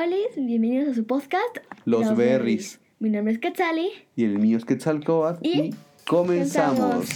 Hola, 0.00 0.14
bienvenidos 0.36 0.90
a 0.90 0.94
su 0.94 1.04
podcast. 1.08 1.56
Los, 1.84 2.16
Berries. 2.16 2.78
Mi 3.00 3.10
nombre 3.10 3.34
es 3.34 3.40
Quetzali. 3.40 3.90
Y 4.14 4.22
el 4.22 4.38
mío 4.38 4.56
es 4.56 4.64
Quetzalcoatl. 4.64 5.44
Y 5.44 5.60
Y, 5.60 5.74
comenzamos. 6.06 7.08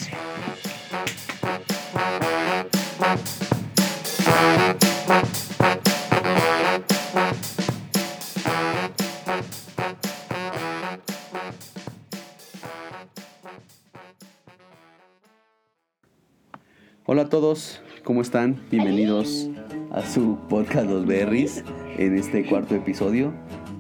Hola 17.07 17.23
a 17.23 17.29
todos, 17.29 17.80
¿cómo 18.03 18.23
están? 18.23 18.61
Bienvenidos 18.73 19.49
a 19.93 20.05
su 20.05 20.37
podcast 20.49 20.91
Los 20.91 21.07
Berries 21.07 21.62
en 21.98 22.16
este 22.16 22.45
cuarto 22.45 22.74
episodio. 22.74 23.32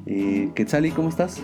Eh, 0.06 0.50
Quetzali, 0.54 0.90
¿cómo 0.90 1.08
estás? 1.08 1.42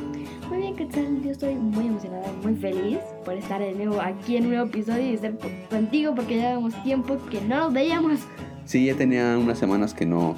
Muy 0.48 0.58
bien, 0.58 0.76
Quetzal. 0.76 1.22
Yo 1.22 1.30
estoy 1.30 1.54
muy 1.54 1.86
emocionada, 1.86 2.26
muy 2.42 2.54
feliz 2.56 2.98
por 3.24 3.34
estar 3.34 3.60
de 3.60 3.72
nuevo 3.72 4.00
aquí 4.00 4.36
en 4.36 4.44
un 4.44 4.50
nuevo 4.50 4.66
episodio 4.66 5.10
y 5.10 5.14
estar 5.14 5.34
contigo 5.70 6.14
porque 6.14 6.36
llevamos 6.36 6.82
tiempo 6.82 7.18
que 7.30 7.40
no 7.42 7.56
nos 7.64 7.72
veíamos. 7.72 8.20
Sí, 8.64 8.86
ya 8.86 8.94
tenía 8.94 9.38
unas 9.38 9.58
semanas 9.58 9.94
que 9.94 10.06
no, 10.06 10.36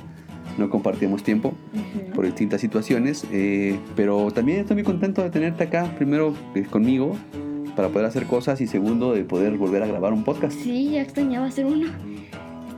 no 0.59 0.71
compartíamos 0.71 1.23
tiempo 1.23 1.55
por 2.15 2.27
distintas 2.27 2.60
situaciones, 2.60 3.27
eh, 3.33 3.79
pero 3.97 4.30
también 4.30 4.60
estoy 4.60 4.77
muy 4.77 4.85
contento 4.85 5.23
de 5.23 5.30
tenerte 5.30 5.65
acá, 5.65 5.93
primero 5.97 6.35
eh, 6.55 6.62
conmigo, 6.62 7.16
para 7.74 7.88
poder 7.88 8.07
hacer 8.07 8.27
cosas 8.27 8.60
y 8.60 8.66
segundo 8.66 9.15
de 9.15 9.24
poder 9.24 9.57
volver 9.57 9.83
a 9.83 9.87
grabar 9.87 10.12
un 10.12 10.24
podcast. 10.24 10.52
Sí, 10.52 10.91
ya 10.91 11.02
extrañaba 11.02 11.47
hacer 11.47 11.66
uno. 11.66 11.88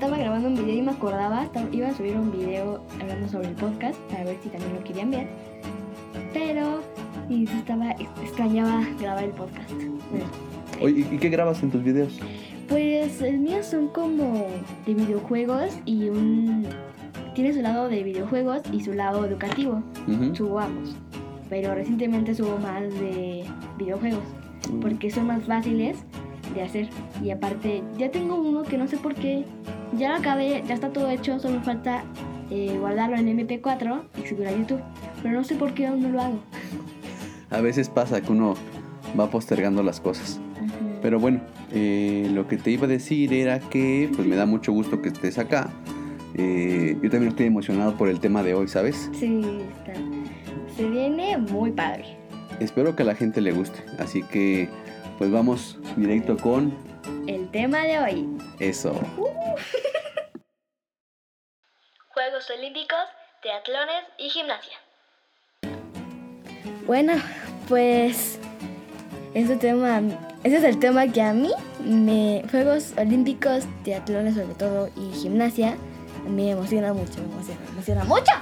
Estaba 0.02 0.18
grabando 0.18 0.48
un 0.48 0.56
video 0.56 0.74
y 0.74 0.82
me 0.82 0.90
acordaba, 0.90 1.48
iba 1.70 1.86
a 1.86 1.94
subir 1.94 2.16
un 2.16 2.32
video 2.32 2.82
hablando 3.00 3.28
sobre 3.28 3.50
el 3.50 3.54
podcast 3.54 3.96
para 4.10 4.24
ver 4.24 4.36
si 4.42 4.48
también 4.48 4.74
lo 4.74 4.82
querían 4.82 5.12
ver. 5.12 5.28
Pero 6.32 6.80
y 7.30 7.44
estaba 7.44 7.92
extrañaba 7.92 8.84
grabar 8.98 9.22
el 9.22 9.30
podcast. 9.30 9.70
Bueno, 9.70 10.26
Oye, 10.80 11.06
¿y 11.08 11.18
qué 11.18 11.28
grabas 11.28 11.62
en 11.62 11.70
tus 11.70 11.84
videos? 11.84 12.18
Pues 12.68 13.22
el 13.22 13.38
mío 13.38 13.62
son 13.62 13.90
como 13.90 14.48
de 14.86 14.94
videojuegos 14.94 15.78
y 15.84 16.08
un... 16.08 16.66
Tiene 17.36 17.52
su 17.52 17.62
lado 17.62 17.88
de 17.88 18.02
videojuegos 18.02 18.62
y 18.72 18.80
su 18.80 18.94
lado 18.94 19.24
educativo. 19.24 19.84
Ujú. 20.08 20.34
Subo 20.34 20.58
ambos. 20.58 20.96
Pero 21.48 21.76
recientemente 21.76 22.34
subo 22.34 22.58
más 22.58 22.82
de 22.98 23.44
videojuegos. 23.78 24.24
Porque 24.80 25.12
son 25.12 25.28
más 25.28 25.44
fáciles 25.44 25.96
de 26.56 26.62
hacer. 26.62 26.88
Y 27.22 27.30
aparte, 27.30 27.84
ya 27.98 28.10
tengo 28.10 28.34
uno 28.34 28.64
que 28.64 28.76
no 28.76 28.88
sé 28.88 28.96
por 28.96 29.14
qué. 29.14 29.44
Ya 29.98 30.10
lo 30.10 30.16
acabé, 30.16 30.62
ya 30.66 30.74
está 30.74 30.90
todo 30.90 31.08
hecho. 31.10 31.38
Solo 31.38 31.58
me 31.58 31.64
falta 31.64 32.04
eh, 32.50 32.76
guardarlo 32.78 33.16
en 33.16 33.26
MP4 33.38 34.02
y 34.22 34.26
subirlo 34.26 34.48
a 34.48 34.52
YouTube. 34.52 34.80
Pero 35.22 35.34
no 35.34 35.44
sé 35.44 35.54
por 35.54 35.74
qué 35.74 35.86
aún 35.86 36.02
no 36.02 36.08
lo 36.08 36.20
hago. 36.20 36.38
A 37.50 37.60
veces 37.60 37.88
pasa 37.88 38.20
que 38.20 38.32
uno 38.32 38.54
va 39.18 39.30
postergando 39.30 39.82
las 39.82 40.00
cosas. 40.00 40.40
Pero 41.02 41.18
bueno, 41.18 41.40
eh, 41.72 42.30
lo 42.32 42.46
que 42.46 42.56
te 42.56 42.70
iba 42.70 42.84
a 42.84 42.88
decir 42.88 43.32
era 43.34 43.58
que 43.60 44.08
pues 44.14 44.26
me 44.26 44.36
da 44.36 44.46
mucho 44.46 44.72
gusto 44.72 45.02
que 45.02 45.08
estés 45.08 45.38
acá. 45.38 45.70
Eh, 46.34 46.96
yo 47.02 47.10
también 47.10 47.30
estoy 47.30 47.46
emocionado 47.46 47.96
por 47.96 48.08
el 48.08 48.20
tema 48.20 48.42
de 48.42 48.54
hoy, 48.54 48.68
¿sabes? 48.68 49.10
Sí, 49.12 49.42
está. 49.78 50.00
Se 50.76 50.88
viene 50.88 51.36
muy 51.36 51.72
padre. 51.72 52.16
Espero 52.60 52.96
que 52.96 53.02
a 53.02 53.06
la 53.06 53.14
gente 53.14 53.40
le 53.40 53.52
guste. 53.52 53.80
Así 53.98 54.22
que 54.22 54.68
pues 55.18 55.30
vamos 55.30 55.78
directo 55.96 56.36
con 56.36 56.72
El 57.26 57.50
tema 57.50 57.82
de 57.84 57.98
hoy. 57.98 58.28
eso. 58.60 58.92
Juegos 62.08 62.50
Olímpicos, 62.50 62.98
triatlones 63.40 64.04
y 64.18 64.28
gimnasia. 64.28 64.76
Bueno, 66.86 67.14
pues 67.68 68.38
ese 69.34 69.56
tema, 69.56 70.02
ese 70.44 70.56
es 70.56 70.64
el 70.64 70.78
tema 70.78 71.06
que 71.08 71.22
a 71.22 71.32
mí 71.32 71.50
me 71.82 72.44
Juegos 72.50 72.92
Olímpicos, 72.98 73.64
triatlones 73.82 74.34
sobre 74.34 74.54
todo 74.54 74.90
y 74.96 75.12
gimnasia 75.14 75.76
me 76.28 76.50
emociona 76.50 76.92
mucho, 76.92 77.20
me 77.20 77.32
emociona, 77.32 77.60
me 77.60 77.70
emociona 77.70 78.04
mucho. 78.04 78.32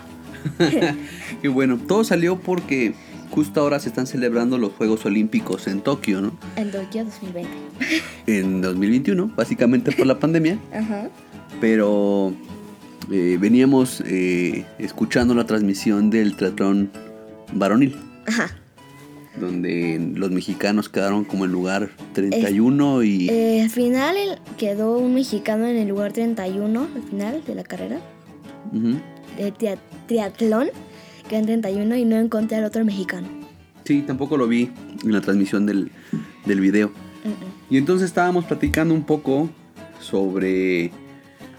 Y 1.43 1.49
bueno, 1.49 1.79
todo 1.87 2.03
salió 2.05 2.39
porque 2.39 2.95
justo 3.31 3.61
ahora 3.61 3.79
se 3.81 3.89
están 3.89 4.07
celebrando 4.07 4.59
los 4.59 4.73
Juegos 4.73 5.05
Olímpicos 5.07 5.67
en 5.67 5.81
Tokio, 5.81 6.21
¿no? 6.21 6.33
En 6.57 6.71
Tokio 6.71 7.05
2020. 7.05 7.51
En 8.27 8.61
2021, 8.61 9.33
básicamente 9.37 9.93
por 9.93 10.07
la 10.07 10.19
pandemia. 10.19 10.59
Ajá. 10.73 11.09
Pero 11.61 12.33
eh, 13.11 13.39
veníamos 13.41 14.03
eh, 14.07 14.65
escuchando 14.79 15.35
la 15.35 15.45
transmisión 15.45 16.11
del 16.11 16.37
triatlón 16.37 16.91
varonil, 17.53 17.97
Ajá. 18.27 18.51
donde 19.41 20.13
los 20.15 20.31
mexicanos 20.31 20.89
quedaron 20.89 21.25
como 21.25 21.45
en 21.45 21.53
lugar 21.53 21.91
31 22.13 23.03
y... 23.03 23.29
Eh, 23.29 23.63
al 23.63 23.71
final 23.71 24.17
quedó 24.59 24.99
un 24.99 25.15
mexicano 25.15 25.67
en 25.67 25.77
el 25.77 25.89
lugar 25.89 26.13
31, 26.13 26.89
al 26.95 27.03
final 27.03 27.43
de 27.45 27.55
la 27.55 27.65
carrera. 27.65 28.01
Ujú. 28.73 28.99
De 29.37 29.53
tria- 29.53 29.79
triatlón, 30.07 30.69
quedó 31.31 31.41
en 31.41 31.47
31 31.63 31.97
y 31.97 32.05
no 32.05 32.17
encontré 32.17 32.59
al 32.59 32.65
otro 32.65 32.85
mexicano. 32.85 33.29
Sí, 33.85 34.03
tampoco 34.07 34.37
lo 34.37 34.47
vi 34.47 34.71
en 35.05 35.13
la 35.13 35.21
transmisión 35.23 35.65
del, 35.65 35.91
del 36.45 36.61
video. 36.61 36.89
Mm, 37.25 37.73
Y 37.75 37.79
entonces 37.79 38.07
estábamos 38.09 38.45
platicando 38.45 38.93
un 38.93 39.05
poco 39.05 39.49
sobre 40.01 40.91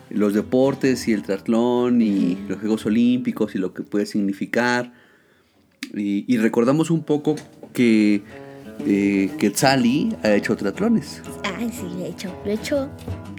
los 0.10 0.34
deportes 0.34 1.08
y 1.08 1.14
el 1.14 1.24
triatlón 1.24 2.02
y 2.02 2.38
los 2.48 2.60
Juegos 2.60 2.86
Olímpicos 2.86 3.56
y 3.56 3.58
lo 3.58 3.74
que 3.74 3.82
puede 3.84 4.06
significar. 4.06 4.94
Y, 5.96 6.26
y 6.32 6.38
recordamos 6.38 6.92
un 6.92 7.04
poco 7.04 7.36
que 7.74 8.22
eh, 8.86 9.32
Quetzali 9.40 10.16
ha 10.24 10.32
hecho 10.34 10.56
triatlones. 10.56 11.22
Ay, 11.44 11.70
sí, 11.72 11.84
lo 11.98 12.06
he 12.06 12.10
hecho. 12.10 12.34
Lo 12.46 12.52
he 12.52 12.54
hecho 12.56 12.90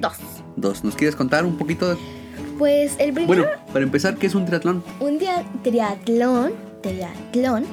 dos. 0.01 0.17
Dos, 0.57 0.85
¿nos 0.85 0.97
quieres 0.97 1.15
contar 1.17 1.45
un 1.45 1.57
poquito? 1.57 1.89
de- 1.91 2.22
Pues 2.63 2.95
el 3.01 3.13
primero, 3.13 3.27
Bueno, 3.43 3.63
para 3.73 3.85
empezar, 3.85 4.15
¿qué 4.19 4.29
es 4.29 4.37
un 4.37 4.45
triatlón? 4.45 4.85
un 5.01 5.19
triatlón, 5.65 6.53
triatlón, 6.81 7.65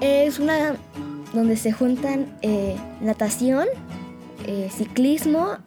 es 0.00 0.38
una 0.38 0.76
donde 1.34 1.58
se 1.58 1.72
juntan 1.72 2.34
eh, 2.40 2.74
natación, 3.02 3.66
eh, 4.46 4.70
ciclismo 4.74 5.58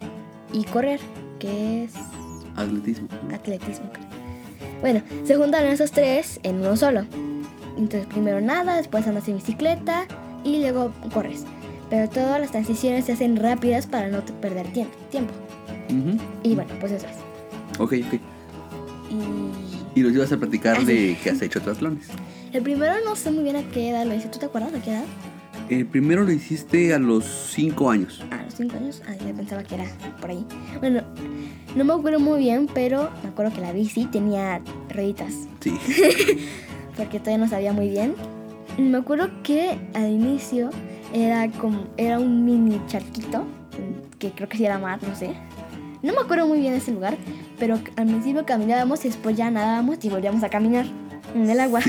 y 0.52 0.64
correr, 0.64 1.00
que 1.38 1.84
es 1.84 1.92
Atletismo. 2.56 3.08
atletismo. 3.32 3.92
Bueno, 4.82 5.04
se 5.24 5.36
juntan 5.36 5.64
esos 5.68 5.92
tres 5.92 6.40
en 6.42 6.56
uno 6.62 6.76
solo. 6.78 7.02
Entonces 7.78 8.08
primero 8.08 8.42
nada, 8.42 8.78
después 8.78 9.06
andas 9.06 9.28
en 9.28 9.36
bicicleta 9.36 10.06
y 10.44 10.62
luego 10.62 10.92
corres. 11.14 11.46
Pero 11.92 12.10
todas 12.10 12.42
las 12.42 12.50
transiciones 12.50 13.06
se 13.06 13.12
hacen 13.12 13.36
rápidas 13.36 13.86
para 13.86 14.08
no 14.08 14.22
perder 14.42 14.66
tiempo. 14.74 14.98
tiempo. 15.12 15.32
Ujú. 15.92 16.18
Y 16.42 16.56
bueno, 16.56 16.72
pues 16.80 16.94
eso 16.94 17.06
es. 17.06 17.80
Ok, 17.80 17.94
ok. 18.12 18.20
Y 19.10 20.00
Y 20.00 20.04
nos 20.04 20.14
ibas 20.14 20.32
a 20.32 20.38
platicar 20.38 20.84
de 20.86 21.18
que 21.24 21.30
has 21.30 21.42
hecho 21.42 21.62
triatlones. 21.62 22.08
el 22.54 22.62
primero 22.62 22.94
no 23.06 23.16
sé 23.16 23.32
muy 23.32 23.44
bien 23.44 23.56
a 23.56 23.64
qué 23.70 23.90
edad 23.90 24.06
lo 24.06 24.14
hice. 24.16 24.28
¿Tú 24.30 24.40
te 24.40 24.46
acuerdas 24.46 24.74
a 24.74 24.82
qué 24.82 24.92
edad? 24.92 25.06
El 25.70 25.86
primero 25.86 26.24
lo 26.24 26.32
hiciste 26.32 26.94
a 26.94 27.00
los 27.00 27.26
5 27.54 27.90
años. 27.90 28.24
A 28.32 28.44
los 28.44 28.54
5 28.54 28.78
años. 28.78 29.02
Ah, 29.08 29.16
yo 29.16 29.36
pensaba 29.36 29.64
que 29.64 29.76
era 29.76 29.86
por 30.22 30.30
ahí. 30.30 30.46
Bueno, 30.80 31.02
no 31.76 31.84
me 31.84 31.94
acuerdo 31.94 32.20
muy 32.20 32.40
bien, 32.40 32.68
pero 32.74 33.10
me 33.24 33.30
acuerdo 33.30 33.54
que 33.54 33.62
la 33.62 33.74
bici 33.74 34.06
tenía 34.06 34.62
rueditas. 34.90 35.34
Sí. 35.60 35.72
porque 36.96 37.20
todavía 37.20 37.38
no 37.44 37.50
sabía 37.50 37.74
muy 37.74 37.90
bien. 37.90 38.16
Me 38.78 38.98
acuerdo 38.98 39.30
que 39.44 39.78
al 39.94 40.10
inicio 40.10 40.70
era 41.14 41.50
como 41.52 41.88
era 41.98 42.20
un 42.20 42.46
mini 42.46 42.80
charquito, 42.88 43.44
que 44.20 44.32
creo 44.32 44.48
que 44.48 44.58
sí 44.58 44.66
era 44.66 44.78
mar, 44.80 45.00
no 45.06 45.16
sé. 45.16 45.34
No 46.02 46.14
me 46.14 46.20
acuerdo 46.20 46.48
muy 46.48 46.60
bien 46.60 46.74
de 46.74 46.80
ese 46.80 46.92
lugar, 46.92 47.18
pero 47.60 47.76
al 47.96 48.08
principio 48.08 48.46
caminábamos 48.46 49.04
y 49.06 49.10
después 49.10 49.36
ya 49.36 49.50
nadábamos 49.50 50.04
y 50.04 50.10
volvíamos 50.10 50.44
a 50.44 50.50
caminar 50.50 50.86
en 51.36 51.50
el 51.50 51.60
agua. 51.60 51.82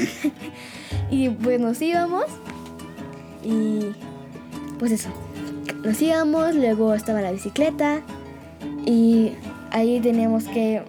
y 1.10 1.28
pues 1.30 1.60
nos 1.60 1.80
íbamos 1.80 2.24
y 3.44 3.80
pues 4.78 4.92
eso. 4.92 5.10
Nos 5.84 6.00
íbamos, 6.00 6.54
luego 6.54 6.94
estaba 6.94 7.20
la 7.20 7.30
bicicleta 7.30 8.00
y 8.84 9.32
ahí 9.70 10.00
teníamos 10.00 10.44
que 10.44 10.82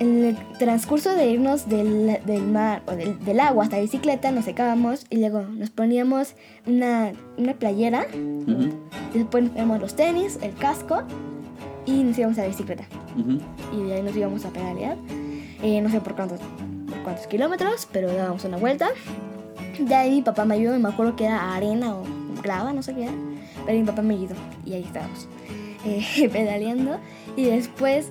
en 0.00 0.24
el 0.24 0.36
transcurso 0.58 1.14
de 1.14 1.26
irnos 1.30 1.68
del, 1.68 2.18
del 2.24 2.42
mar 2.42 2.82
o 2.86 2.92
del, 2.92 3.22
del 3.24 3.40
agua 3.40 3.64
hasta 3.64 3.76
la 3.76 3.82
bicicleta 3.82 4.30
nos 4.30 4.44
secábamos 4.44 5.06
y 5.08 5.18
luego 5.18 5.42
nos 5.42 5.70
poníamos 5.70 6.34
una, 6.66 7.12
una 7.38 7.54
playera, 7.54 8.06
Ujú, 8.12 8.70
y 9.14 9.18
después 9.18 9.44
nos 9.44 9.52
poníamos 9.52 9.80
los 9.80 9.94
tenis, 9.94 10.38
el 10.42 10.54
casco 10.54 11.04
y 11.86 12.02
nos 12.02 12.18
íbamos 12.18 12.38
a 12.38 12.42
la 12.42 12.48
bicicleta. 12.48 12.84
ujú. 13.18 13.38
Y 13.78 13.82
de 13.88 13.94
ahí 13.94 14.02
nos 14.02 14.16
íbamos 14.16 14.44
a 14.44 14.50
pedalear, 14.50 14.96
eh, 15.62 15.80
no 15.80 15.90
sé 15.90 16.00
por 16.00 16.14
cuántos, 16.14 16.40
por 16.88 16.98
cuántos 17.02 17.26
kilómetros, 17.26 17.88
pero 17.92 18.12
dábamos 18.12 18.44
una 18.44 18.56
vuelta. 18.56 18.88
De 19.78 19.94
ahí 19.94 20.10
mi 20.16 20.22
papá 20.22 20.44
me 20.44 20.54
ayudó, 20.54 20.78
me 20.78 20.88
acuerdo 20.88 21.16
que 21.16 21.24
era 21.24 21.54
arena 21.54 21.94
o 21.96 22.02
grava, 22.42 22.72
no 22.72 22.82
sé 22.82 22.94
qué 22.94 23.04
era, 23.04 23.12
pero 23.66 23.78
mi 23.78 23.84
papá 23.84 24.02
me 24.02 24.14
ayudó 24.14 24.34
y 24.64 24.74
ahí 24.74 24.82
estábamos 24.84 25.26
eh, 25.84 26.28
pedaleando 26.32 26.98
y 27.36 27.44
después 27.46 28.08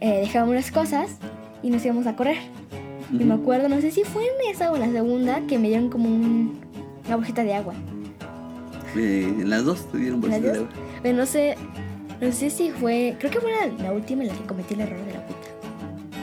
eh, 0.00 0.20
dejábamos 0.20 0.54
las 0.54 0.70
cosas 0.70 1.16
y 1.62 1.70
nos 1.70 1.84
íbamos 1.84 2.06
a 2.06 2.14
correr. 2.16 2.36
Y 3.10 3.24
me 3.24 3.32
acuerdo, 3.34 3.70
no 3.70 3.80
sé 3.80 3.90
si 3.90 4.04
fue 4.04 4.22
en 4.22 4.54
esa 4.54 4.70
o 4.70 4.76
en 4.76 4.82
la 4.82 4.90
segunda, 4.92 5.40
que 5.48 5.58
me 5.58 5.68
dieron 5.68 5.88
como 5.88 6.08
un- 6.10 6.58
una 7.06 7.16
bolsita 7.16 7.42
de 7.42 7.54
agua. 7.54 7.72
Eh, 8.96 9.24
en 9.40 9.48
las 9.48 9.64
dos 9.64 9.90
te 9.90 9.96
dieron 9.98 10.20
bolsita 10.20 10.46
¿Las 10.46 10.52
de 10.58 10.58
agua. 10.64 11.12
No 11.14 11.26
sé, 11.26 11.56
no 12.20 12.32
sé 12.32 12.50
si 12.50 12.70
fue, 12.70 13.16
creo 13.18 13.30
que 13.30 13.40
fue 13.40 13.50
la, 13.80 13.92
última 13.92 14.22
en 14.22 14.28
la 14.28 14.34
que 14.34 14.44
cometí 14.44 14.74
el 14.74 14.80
error 14.80 14.98
de 15.04 15.12
la 15.12 15.18
agüita. 15.20 15.48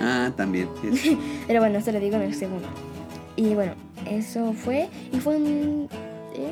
Ah, 0.02 0.32
también. 0.36 0.68
Pero 1.48 1.60
bueno, 1.62 1.78
eso 1.80 1.92
lo 1.92 2.00
digo 2.00 2.16
en 2.18 2.24
el 2.24 2.34
segundo. 2.36 2.68
Y 3.38 3.54
bueno, 3.54 3.74
eso 4.10 4.54
fue, 4.54 4.90
y 5.12 5.18
fue 5.20 5.38
en... 5.38 5.88
eh, 6.34 6.52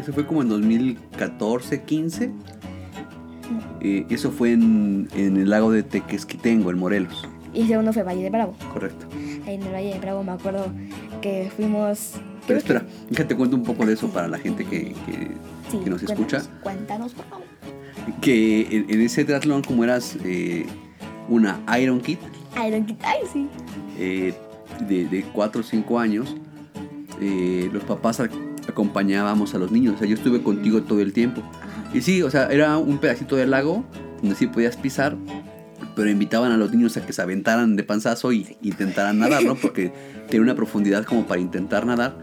Eso 0.00 0.12
fue 0.12 0.26
como 0.26 0.42
en 0.42 0.48
2014, 0.48 1.82
15. 1.82 2.30
Eh, 3.82 4.06
eso 4.10 4.30
fue 4.30 4.52
en, 4.52 5.08
en 5.14 5.36
el 5.36 5.50
lago 5.50 5.70
de 5.72 5.82
Tequesquitengo, 5.82 6.70
en 6.70 6.78
Morelos. 6.78 7.26
y 7.54 7.62
el 7.62 7.68
segundo 7.68 7.92
fue 7.92 8.02
Valle 8.02 8.22
de 8.22 8.30
Bravo. 8.30 8.54
Correcto. 8.72 9.06
Ahí 9.46 9.54
en 9.54 9.62
el 9.62 9.72
Valle 9.72 9.94
de 9.94 9.98
Bravo 10.00 10.22
me 10.22 10.32
acuerdo 10.32 10.66
que 11.22 11.50
fuimos... 11.54 12.12
Pero 12.46 12.58
espera, 12.58 12.84
déjate 13.10 13.36
cuento 13.36 13.56
un 13.56 13.62
poco 13.62 13.84
de 13.86 13.92
eso 13.94 14.08
para 14.08 14.26
la 14.28 14.38
gente 14.38 14.64
que, 14.64 14.92
que, 15.06 15.30
Sí, 15.70 15.78
que 15.78 15.90
nos 15.90 16.02
cuéntanos, 16.02 16.32
escucha. 16.32 16.60
Cuéntanos, 16.62 17.12
por 17.14 17.24
favor. 17.26 17.44
Que 18.20 18.62
en, 18.70 18.86
en 18.90 19.00
ese 19.02 19.24
triatlón, 19.24 19.62
como 19.62 19.84
eras 19.84 20.16
eh, 20.24 20.66
una 21.28 21.60
Iron 21.80 22.00
Kid 22.00 22.18
Iron 22.66 22.84
Kid, 22.86 22.96
ay, 23.02 23.18
sí. 23.32 23.48
eh, 23.98 24.34
de, 24.88 25.04
de 25.06 25.22
4 25.32 25.60
o 25.60 25.64
5 25.64 25.98
años, 25.98 26.36
eh, 27.20 27.70
los 27.72 27.84
papás 27.84 28.20
ac- 28.20 28.30
acompañábamos 28.68 29.54
a 29.54 29.58
los 29.58 29.70
niños. 29.70 29.94
O 29.96 29.98
sea, 29.98 30.08
yo 30.08 30.14
estuve 30.14 30.42
contigo 30.42 30.82
todo 30.82 31.00
el 31.00 31.12
tiempo. 31.12 31.42
Ajá. 31.42 31.90
Y 31.94 32.00
sí, 32.00 32.22
o 32.22 32.30
sea, 32.30 32.48
era 32.48 32.76
un 32.78 32.98
pedacito 32.98 33.36
del 33.36 33.50
lago 33.50 33.84
donde 34.20 34.34
sí 34.36 34.46
podías 34.46 34.76
pisar, 34.76 35.16
pero 35.96 36.10
invitaban 36.10 36.52
a 36.52 36.56
los 36.56 36.72
niños 36.72 36.96
a 36.96 37.04
que 37.06 37.12
se 37.12 37.20
aventaran 37.22 37.76
de 37.76 37.82
panzazo 37.84 38.32
y 38.32 38.56
intentaran 38.62 39.18
nadar, 39.18 39.44
¿no? 39.44 39.54
Porque 39.54 39.92
tenía 40.28 40.42
una 40.42 40.54
profundidad 40.54 41.04
como 41.04 41.26
para 41.26 41.40
intentar 41.40 41.84
nadar, 41.86 42.16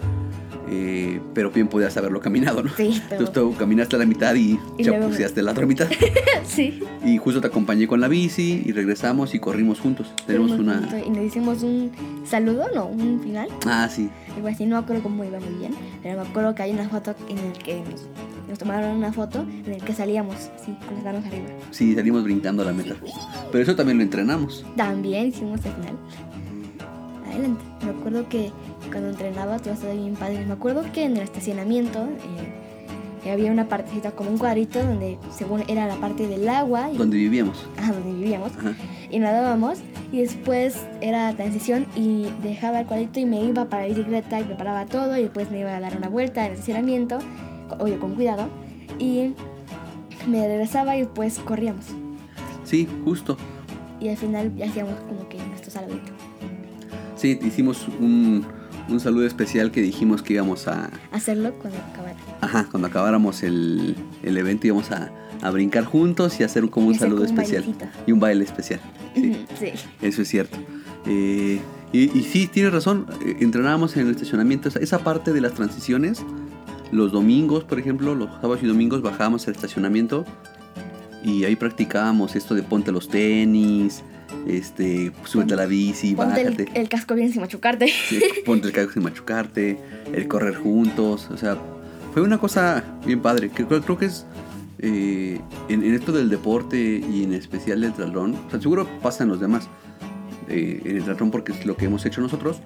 eh, 0.70 1.20
pero 1.34 1.52
bien 1.52 1.68
podías 1.68 1.96
haberlo 1.98 2.20
caminado, 2.20 2.64
¿no? 2.64 2.70
Sí, 2.76 3.02
pero... 3.10 3.22
Entonces 3.26 3.32
tú 3.34 3.56
caminaste 3.58 3.96
a 3.96 4.00
la 4.00 4.06
mitad 4.06 4.36
y, 4.36 4.60
Y 4.78 4.84
luego- 4.84 5.04
chapuceaste 5.06 5.42
la 5.42 5.52
otra 5.52 5.66
mitad. 5.66 5.88
sí. 6.46 6.80
Y 7.06 7.18
justo 7.18 7.42
te 7.42 7.48
acompañé 7.48 7.88
con 7.88 8.00
la 8.02 8.08
bici 8.08 8.64
y 8.66 8.72
regresamos 8.72 9.34
y 9.36 9.40
corrimos 9.40 9.80
juntos. 9.80 10.12
Tenemos 10.26 10.52
una... 10.52 10.80
juntos 10.80 11.00
Y 11.06 11.10
nos 11.10 11.24
hicimos 11.24 11.64
un 11.64 11.92
saludo, 12.26 12.66
no, 12.76 12.86
un 12.88 13.20
final. 13.22 13.48
Ah, 13.66 13.88
sí. 13.90 14.10
Algo 14.36 14.48
así, 14.50 14.66
no 14.66 14.78
me 14.78 14.84
acuerdo 14.84 15.04
cómo 15.04 15.24
iba 15.24 15.40
muy 15.40 15.58
bien. 15.60 15.74
Pero 16.04 16.22
me 16.22 16.28
acuerdo 16.28 16.54
que 16.56 16.64
hay 16.64 16.72
una 16.72 16.88
foto 16.90 17.16
en 17.30 17.38
el 17.38 17.54
que 17.54 17.80
nos, 17.90 18.06
nos 18.50 18.60
tomaron 18.60 18.96
una 18.98 19.12
foto 19.14 19.42
en 19.66 19.74
el 19.74 19.84
que 19.84 19.94
salíamos 19.94 20.36
así, 20.56 20.76
con 20.86 20.96
las 20.96 21.04
manos 21.04 21.26
arriba. 21.26 21.46
Sí, 21.72 21.96
salimos 21.96 22.24
brincando 22.24 22.64
a 22.64 22.66
la 22.66 22.74
meta. 22.74 22.96
Pero 23.52 23.64
eso 23.64 23.76
también 23.76 23.98
lo 23.98 24.04
entrenamos. 24.04 24.66
También 24.76 25.28
hicimos 25.28 25.60
el 25.66 25.72
final. 25.74 25.96
Adelante. 27.28 27.64
Me 27.84 27.92
acuerdo 27.92 28.28
que 28.30 28.52
cuando 28.90 29.10
entrenaba 29.10 29.60
todo 29.60 29.74
estaba 29.74 29.94
bien 29.94 30.16
padre. 30.16 30.46
Me 30.46 30.54
acuerdo 30.54 30.84
que 30.92 31.04
en 31.06 31.18
el 31.18 31.24
estacionamiento 31.24 32.08
eh, 33.24 33.32
había 33.32 33.52
una 33.52 33.68
partecita 33.68 34.12
como 34.12 34.30
un 34.30 34.38
cuadrito 34.38 34.80
donde 34.84 35.18
según 35.36 35.64
era 35.68 35.86
la 35.88 35.96
parte 35.96 36.28
del 36.28 36.48
agua 36.48 36.90
y 36.92 36.98
Donde 36.98 37.18
vivíamos. 37.18 37.68
ajá, 37.78 37.92
donde 37.94 38.14
vivíamos. 38.14 38.52
Ajá. 38.58 38.74
y 39.10 39.20
nadábamos 39.20 39.80
y 40.14 40.20
después 40.22 40.86
era 41.02 41.34
transición 41.36 41.86
y 41.96 42.28
dejaba 42.42 42.80
el 42.82 42.86
cuadrito 42.86 43.20
y 43.20 43.26
me 43.26 43.44
iba 43.44 43.66
para 43.66 43.84
la 43.84 43.90
bicicleta 43.90 44.40
y 44.40 44.44
preparaba 44.46 44.86
todo 44.86 45.18
y 45.18 45.24
después 45.24 45.52
me 45.52 45.60
iba 45.60 45.76
a 45.76 45.80
dar 45.82 45.98
una 45.98 46.08
vuelta 46.08 46.42
en 46.46 46.48
el 46.48 46.54
estacionamiento, 46.54 47.20
obvio 47.80 48.00
con 48.00 48.16
cuidado, 48.16 48.48
y 48.98 49.34
me 50.26 50.48
regresaba 50.48 50.96
y 50.96 51.02
después 51.02 51.40
corríamos. 51.40 51.86
Sí, 52.64 52.88
justo. 53.04 53.36
Y 54.00 54.08
al 54.10 54.18
final 54.18 54.56
ya 54.56 54.68
hacíamos 54.68 54.96
como 55.02 55.28
que 55.28 55.38
nuestro 55.38 55.72
saludito. 55.72 56.12
Sí, 57.18 57.38
hicimos 57.44 57.88
un, 58.00 58.46
un 58.90 59.00
saludo 59.00 59.26
especial 59.26 59.72
que 59.72 59.82
dijimos 59.82 60.22
que 60.22 60.34
íbamos 60.34 60.68
a... 60.68 60.90
Hacerlo 61.12 61.54
cuando 61.62 61.80
acabara. 61.80 62.16
Ajá, 62.42 62.68
cuando 62.72 62.88
acabáramos 62.88 63.44
el, 63.44 63.96
el 64.24 64.38
evento 64.38 64.68
íbamos 64.68 64.92
a, 64.92 65.12
a 65.42 65.50
brincar 65.52 65.86
juntos 65.86 66.40
y 66.40 66.44
hacer 66.44 66.64
un- 66.64 66.70
como 66.70 66.88
un 66.88 66.96
hacer 66.96 67.08
saludo 67.10 67.26
como 67.26 67.32
un 67.34 67.40
especial. 67.40 67.64
bailecito. 67.64 68.02
Y 68.08 68.12
un 68.12 68.20
baile 68.20 68.44
especial. 68.44 68.80
Sí, 69.16 69.72
eso 70.02 70.22
es 70.22 70.28
cierto. 70.28 70.58
Eh, 71.06 71.60
y, 71.94 72.18
y 72.18 72.24
sí, 72.24 72.48
tienes 72.48 72.72
razón, 72.74 73.08
eh, 73.26 73.38
entrenábamos 73.40 73.96
en 73.98 74.08
el 74.08 74.12
estacionamiento. 74.12 74.70
Esa, 74.70 74.80
esa 74.80 75.00
parte 75.00 75.34
de 75.34 75.42
las 75.42 75.54
transiciones, 75.54 76.24
los 76.92 77.12
domingos, 77.12 77.64
por 77.64 77.80
ejemplo, 77.80 78.16
los 78.16 78.30
sábados 78.42 78.60
y 78.64 78.68
domingos 78.68 79.02
bajábamos 79.02 79.48
al 79.48 79.56
estacionamiento 79.56 80.24
y 81.24 81.44
ahí 81.46 81.56
practicábamos 81.56 82.36
esto 82.36 82.56
de 82.56 82.64
ponte 82.64 82.92
los 82.92 83.10
tenis, 83.10 84.04
este, 84.48 85.12
súbete 85.26 85.54
a 85.54 85.58
la 85.58 85.66
bici, 85.66 86.16
Ponte 86.16 86.44
bájate. 86.44 86.64
el, 86.74 86.78
el 86.78 86.90
casco 86.90 87.16
bien 87.16 87.32
sin 87.32 87.42
machucarte. 87.42 87.88
Sí, 88.10 88.22
ponte 88.46 88.68
el 88.68 88.74
casco 88.74 88.94
sin 88.94 89.04
machucarte, 89.04 89.78
el 90.14 90.28
correr 90.28 90.56
juntos, 90.56 91.30
o 91.32 91.38
sea, 91.38 91.58
fue 92.14 92.22
una 92.22 92.38
cosa 92.38 92.84
bien 93.06 93.22
padre, 93.22 93.50
creo, 93.50 93.68
creo 93.82 93.98
que 93.98 94.06
es 94.06 94.26
eh, 94.80 95.40
en, 95.70 95.84
en 95.84 95.94
esto 95.94 96.12
del 96.12 96.30
deporte 96.30 96.78
y 97.12 97.24
en 97.24 97.34
especial 97.34 97.82
del 97.82 97.94
triatlón, 97.94 98.36
o 98.48 98.50
sea, 98.52 98.62
seguro 98.62 98.88
pasa 99.02 99.24
en 99.24 99.30
los 99.30 99.40
demás, 99.40 99.70
eh, 100.50 100.82
en 100.86 100.98
el 100.98 101.04
triatlón 101.04 101.32
porque 101.32 101.52
es 101.52 101.66
lo 101.66 101.76
que 101.78 101.86
hemos 101.86 102.06
hecho 102.06 102.22
nosotros, 102.22 102.62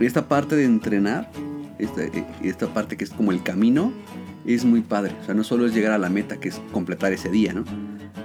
esta 0.00 0.26
parte 0.26 0.56
de 0.56 0.64
entrenar, 0.64 1.30
esta, 1.78 2.02
eh, 2.02 2.24
esta 2.42 2.72
parte 2.72 2.96
que 2.96 3.04
es 3.04 3.10
como 3.10 3.30
el 3.32 3.42
camino, 3.42 3.92
es 4.44 4.64
muy 4.64 4.80
padre, 4.80 5.14
o 5.22 5.24
sea, 5.24 5.34
no 5.34 5.44
solo 5.44 5.66
es 5.66 5.74
llegar 5.74 5.92
a 5.92 5.98
la 5.98 6.08
meta, 6.08 6.38
que 6.40 6.48
es 6.48 6.60
completar 6.72 7.12
ese 7.12 7.28
día, 7.30 7.52
¿no? 7.52 7.64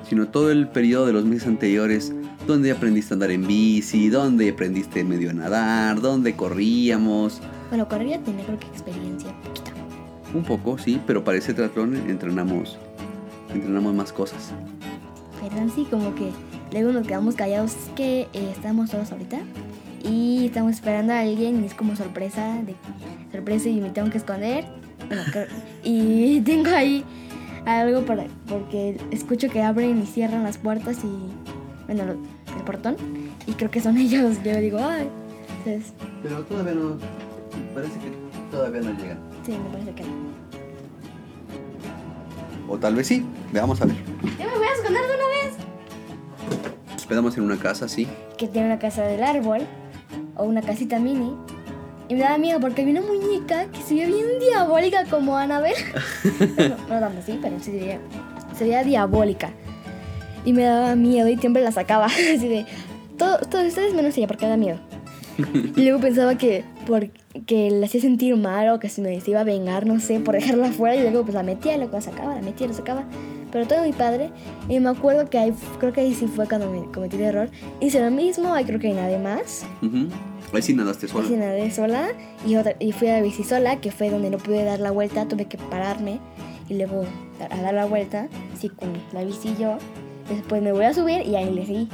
Sino 0.09 0.29
todo 0.29 0.51
el 0.51 0.67
periodo 0.69 1.05
de 1.05 1.13
los 1.13 1.25
meses 1.25 1.47
anteriores, 1.47 2.13
donde 2.47 2.71
aprendiste 2.71 3.13
a 3.13 3.15
andar 3.15 3.31
en 3.31 3.45
bici, 3.45 4.09
donde 4.09 4.49
aprendiste 4.49 5.03
medio 5.03 5.29
a 5.29 5.33
nadar, 5.33 6.01
donde 6.01 6.35
corríamos, 6.35 7.41
Bueno, 7.69 7.87
correr 7.87 8.07
ya 8.09 8.19
tenía 8.19 8.45
creo 8.45 8.57
que 8.59 8.67
experiencia 8.67 9.29
poquita. 9.43 9.71
un 10.33 10.43
poco, 10.43 10.77
sí, 10.77 10.99
pero 11.05 11.23
para 11.23 11.37
ese 11.37 11.53
triatlón 11.53 11.95
entrenamos, 12.09 12.77
entrenamos 13.53 13.93
más 13.93 14.11
cosas. 14.13 14.51
Pero 15.41 15.65
así 15.69 15.83
como 15.85 16.15
que 16.15 16.31
luego 16.71 16.91
nos 16.91 17.05
quedamos 17.07 17.35
callados 17.35 17.71
es 17.71 17.89
que 17.95 18.21
eh, 18.33 18.51
estamos 18.51 18.89
todos 18.89 19.11
ahorita 19.11 19.39
y 20.03 20.45
estamos 20.45 20.71
esperando 20.73 21.13
a 21.13 21.19
alguien 21.19 21.63
y 21.63 21.67
es 21.67 21.73
como 21.73 21.95
sorpresa 21.95 22.61
de 22.65 22.75
sorpresa 23.31 23.69
y 23.69 23.79
me 23.81 23.89
tengo 23.89 24.09
que 24.09 24.17
esconder 24.17 24.65
y 25.83 26.41
tengo 26.45 26.69
ahí 26.71 27.03
algo 27.65 28.05
para 28.05 28.25
porque 28.47 28.97
escucho 29.11 29.49
que 29.49 29.61
abren 29.61 30.01
y 30.01 30.05
cierran 30.05 30.43
las 30.43 30.57
puertas 30.57 30.97
y 31.03 31.85
bueno 31.87 32.05
lo- 32.05 32.36
el 32.57 32.63
portón 32.63 32.95
y 33.45 33.53
creo 33.53 33.71
que 33.71 33.81
son 33.81 33.97
ellos 34.05 34.37
yo 34.43 34.55
digo 34.57 34.79
ay 34.79 35.09
entonces 35.65 35.93
Pero 36.23 36.41
todavía 36.43 36.73
no, 36.73 36.97
parece 37.73 37.99
que 37.99 38.11
todavía 38.51 38.81
no 38.81 38.91
llegan. 38.99 39.19
sí 39.45 39.51
me 39.53 39.69
parece 39.69 39.93
que 39.93 40.03
no 40.03 40.27
O 42.69 42.77
tal 42.77 42.95
vez 42.95 43.07
sí, 43.07 43.25
veamos 43.53 43.81
a 43.81 43.85
ver. 43.85 43.95
yo 43.95 44.45
me 44.45 44.57
voy 44.57 44.67
a 44.67 44.73
esconder 44.73 45.01
de 45.01 45.07
una 45.15 45.27
vez 45.27 45.57
Nos 46.93 46.95
hospedamos 46.97 47.37
en 47.37 47.43
una 47.43 47.57
casa, 47.57 47.87
sí. 47.87 48.07
que 48.37 48.47
tiene 48.47 48.67
una 48.67 48.79
casa 48.79 49.03
del 49.03 49.23
árbol 49.23 49.61
o 50.35 50.43
una 50.43 50.61
casita 50.61 50.99
mini. 50.99 51.33
Y 52.09 52.13
me 52.15 52.21
daba 52.21 52.37
miedo 52.37 52.59
porque 52.61 52.83
había 52.83 52.99
una 53.01 53.07
muñeca 53.09 53.65
que 53.71 53.81
se 53.81 53.93
veía 53.95 54.07
bien 54.07 54.25
diabólica 54.39 55.03
como 55.09 55.35
Annabelle. 55.37 55.75
no, 56.57 56.75
no 56.95 56.99
tanto 56.99 57.19
así, 57.19 57.37
pero 57.41 57.57
sí 57.59 57.65
se 57.65 57.71
veía, 57.71 57.99
se 58.57 58.63
veía 58.65 58.83
diabólica. 58.83 59.51
Y 60.47 60.53
me 60.53 60.63
daba 60.63 60.95
miedo 60.95 61.27
y 61.27 61.35
siempre 61.35 61.61
la 61.61 61.73
sacaba. 61.73 62.05
Así 62.35 62.47
de, 62.47 62.65
todo, 63.17 63.37
todos 63.39 63.67
ustedes 63.67 63.93
menos 63.93 64.17
ella 64.17 64.27
porque 64.27 64.47
da 64.47 64.55
miedo. 64.55 64.79
Y 65.75 65.81
luego 65.81 65.99
pensaba 65.99 66.37
que 66.37 66.63
porque 66.87 67.69
la 67.69 67.85
hacía 67.85 67.99
sentir 67.99 68.33
mal 68.37 68.69
o 68.69 68.79
que 68.79 68.87
se 68.87 69.01
me 69.01 69.21
iba 69.27 69.41
a 69.41 69.43
vengar, 69.43 69.85
no 69.85 69.99
sé, 69.99 70.21
por 70.21 70.35
dejarla 70.35 70.69
afuera. 70.69 70.95
Y 70.95 71.01
luego 71.01 71.23
pues 71.23 71.33
la 71.33 71.43
metía, 71.43 71.75
luego 71.75 71.91
la 71.97 72.01
sacaba, 72.01 72.33
la 72.33 72.41
metía, 72.41 72.65
la 72.65 72.73
sacaba. 72.73 73.03
Pero 73.51 73.67
todo 73.67 73.83
mi 73.83 73.91
padre. 73.91 74.29
Y 74.69 74.79
me 74.79 74.87
acuerdo 74.87 75.29
que 75.29 75.37
ahí, 75.37 75.53
creo 75.79 75.91
que 75.91 75.99
ahí 75.99 76.13
sí 76.13 76.27
fue 76.27 76.47
cuando 76.47 76.71
me 76.71 76.89
cometí 76.93 77.17
el 77.17 77.23
error. 77.23 77.49
Hice 77.81 77.99
lo 77.99 78.09
mismo, 78.09 78.53
ahí 78.53 78.63
creo 78.63 78.79
que 78.79 78.87
hay 78.87 78.93
nadie 78.93 79.19
más. 79.19 79.65
Ujú. 79.81 80.07
Ahí 80.53 80.61
sí 80.61 80.73
nadaste 80.73 81.09
sola. 81.09 81.25
Hice 81.25 81.35
nadé 81.35 81.71
sola 81.71 82.07
y, 82.47 82.55
otra, 82.55 82.77
y 82.79 82.93
fui 82.93 83.09
a 83.09 83.17
la 83.17 83.21
bici 83.21 83.43
sola, 83.43 83.81
que 83.81 83.91
fue 83.91 84.09
donde 84.09 84.29
no 84.29 84.37
pude 84.37 84.63
dar 84.63 84.79
la 84.79 84.91
vuelta, 84.91 85.27
tuve 85.27 85.43
que 85.43 85.57
pararme 85.57 86.19
y 86.69 86.75
luego 86.75 87.03
a 87.51 87.61
dar 87.61 87.73
la 87.73 87.85
vuelta, 87.85 88.29
sí, 88.57 88.69
con 88.69 88.93
la 89.11 89.25
bici 89.25 89.53
yo. 89.59 89.77
Después 90.29 90.61
me 90.61 90.71
voy 90.71 90.85
a 90.85 90.93
subir 90.93 91.25
y 91.25 91.35
ahí 91.35 91.53
le 91.53 91.65
seguí, 91.65 91.89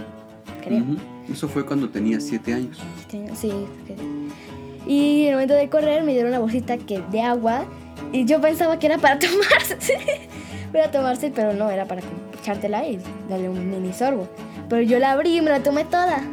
creo. 0.63 0.83
Eso 1.31 1.47
fue 1.47 1.65
cuando 1.65 1.89
tenía 1.89 2.19
7 2.19 2.53
años. 2.53 2.79
Sí, 3.09 3.51
Y 4.87 5.21
en 5.23 5.27
el 5.27 5.33
momento 5.35 5.53
de 5.53 5.69
correr 5.69 6.03
me 6.03 6.11
dieron 6.13 6.29
una 6.29 6.39
bolsita 6.39 6.77
que, 6.77 7.01
de 7.11 7.21
agua 7.21 7.65
y 8.11 8.25
yo 8.25 8.41
pensaba 8.41 8.79
que 8.79 8.87
era 8.87 8.97
para 8.97 9.19
tomarse. 9.19 9.77
para 10.71 10.91
tomarse, 10.91 11.31
pero 11.33 11.53
no, 11.53 11.69
era 11.69 11.85
para 11.85 12.01
echártela 12.41 12.85
y 12.87 12.99
darle 13.29 13.49
un 13.49 13.69
mini 13.69 13.93
sorbo. 13.93 14.27
Pero 14.69 14.81
yo 14.81 14.99
la 14.99 15.11
abrí 15.11 15.37
y 15.37 15.41
me 15.41 15.51
la 15.51 15.61
tomé 15.61 15.85
toda. 15.85 16.23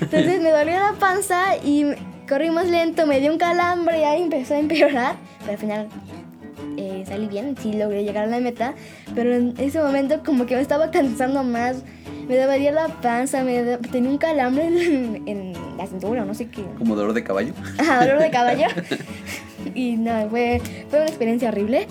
Entonces 0.00 0.40
me 0.40 0.50
dolió 0.50 0.78
la 0.78 0.94
panza 0.98 1.56
y 1.62 1.86
corrí 2.28 2.50
más 2.50 2.68
lento, 2.68 3.06
me 3.06 3.20
dio 3.20 3.32
un 3.32 3.38
calambre 3.38 4.00
y 4.00 4.04
ahí 4.04 4.22
empezó 4.22 4.54
a 4.54 4.58
empeorar. 4.58 5.16
Pero 5.40 5.52
al 5.52 5.58
final 5.58 5.88
eh, 6.84 7.04
salí 7.06 7.26
bien, 7.26 7.56
sí 7.60 7.72
logré 7.72 8.04
llegar 8.04 8.24
a 8.24 8.26
la 8.26 8.40
meta. 8.40 8.74
Pero 9.14 9.34
en 9.34 9.54
ese 9.58 9.80
momento 9.80 10.22
como 10.24 10.46
que 10.46 10.54
me 10.56 10.60
estaba 10.62 10.90
cansando 10.90 11.42
más. 11.42 11.82
me 12.28 12.36
dolía 12.36 12.72
la 12.72 12.88
panza, 12.88 13.42
me 13.44 13.62
da- 13.62 13.78
tenía 13.78 14.10
un 14.10 14.18
calambre 14.18 14.66
en, 14.66 15.22
en 15.26 15.52
la 15.76 15.86
cintura, 15.86 16.24
no 16.24 16.34
sé 16.34 16.48
qué. 16.48 16.64
Como 16.78 16.96
dolor 16.96 17.12
de 17.12 17.22
caballo. 17.24 17.52
Ajá, 17.78 18.04
dolor 18.06 18.20
de 18.20 18.30
caballo. 18.30 18.66
y 19.74 19.96
no, 19.96 20.28
fue, 20.30 20.60
fue 20.90 21.00
una 21.00 21.08
experiencia 21.08 21.48
horrible. 21.48 21.86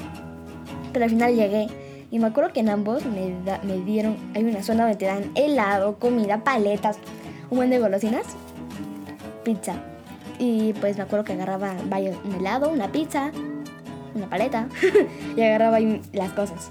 Pero 0.91 1.05
al 1.05 1.11
final 1.11 1.35
llegué. 1.35 1.67
Y 2.11 2.19
me 2.19 2.27
acuerdo 2.27 2.53
que 2.53 2.59
en 2.59 2.69
ambos 2.69 3.03
me, 3.05 3.33
da- 3.43 3.59
me 3.63 3.77
dieron. 3.79 4.15
Hay 4.35 4.43
una 4.43 4.61
zona 4.63 4.83
donde 4.83 4.97
te 4.97 5.05
dan 5.05 5.31
helado, 5.35 5.97
comida, 5.97 6.43
paletas, 6.43 6.97
un 7.49 7.57
buen 7.57 7.69
de 7.71 7.79
golosinas, 7.79 8.23
pizza. 9.43 9.75
Y 10.39 10.73
pues 10.73 10.97
me 10.97 11.03
acuerdo 11.03 11.25
que 11.25 11.33
agarraba 11.33 11.73
un 12.25 12.33
helado, 12.35 12.69
una 12.69 12.91
pizza, 12.91 13.31
una 14.15 14.29
paleta. 14.29 14.67
y 15.37 15.41
agarraba 15.41 15.77
ahí 15.77 16.01
las 16.13 16.31
cosas. 16.33 16.69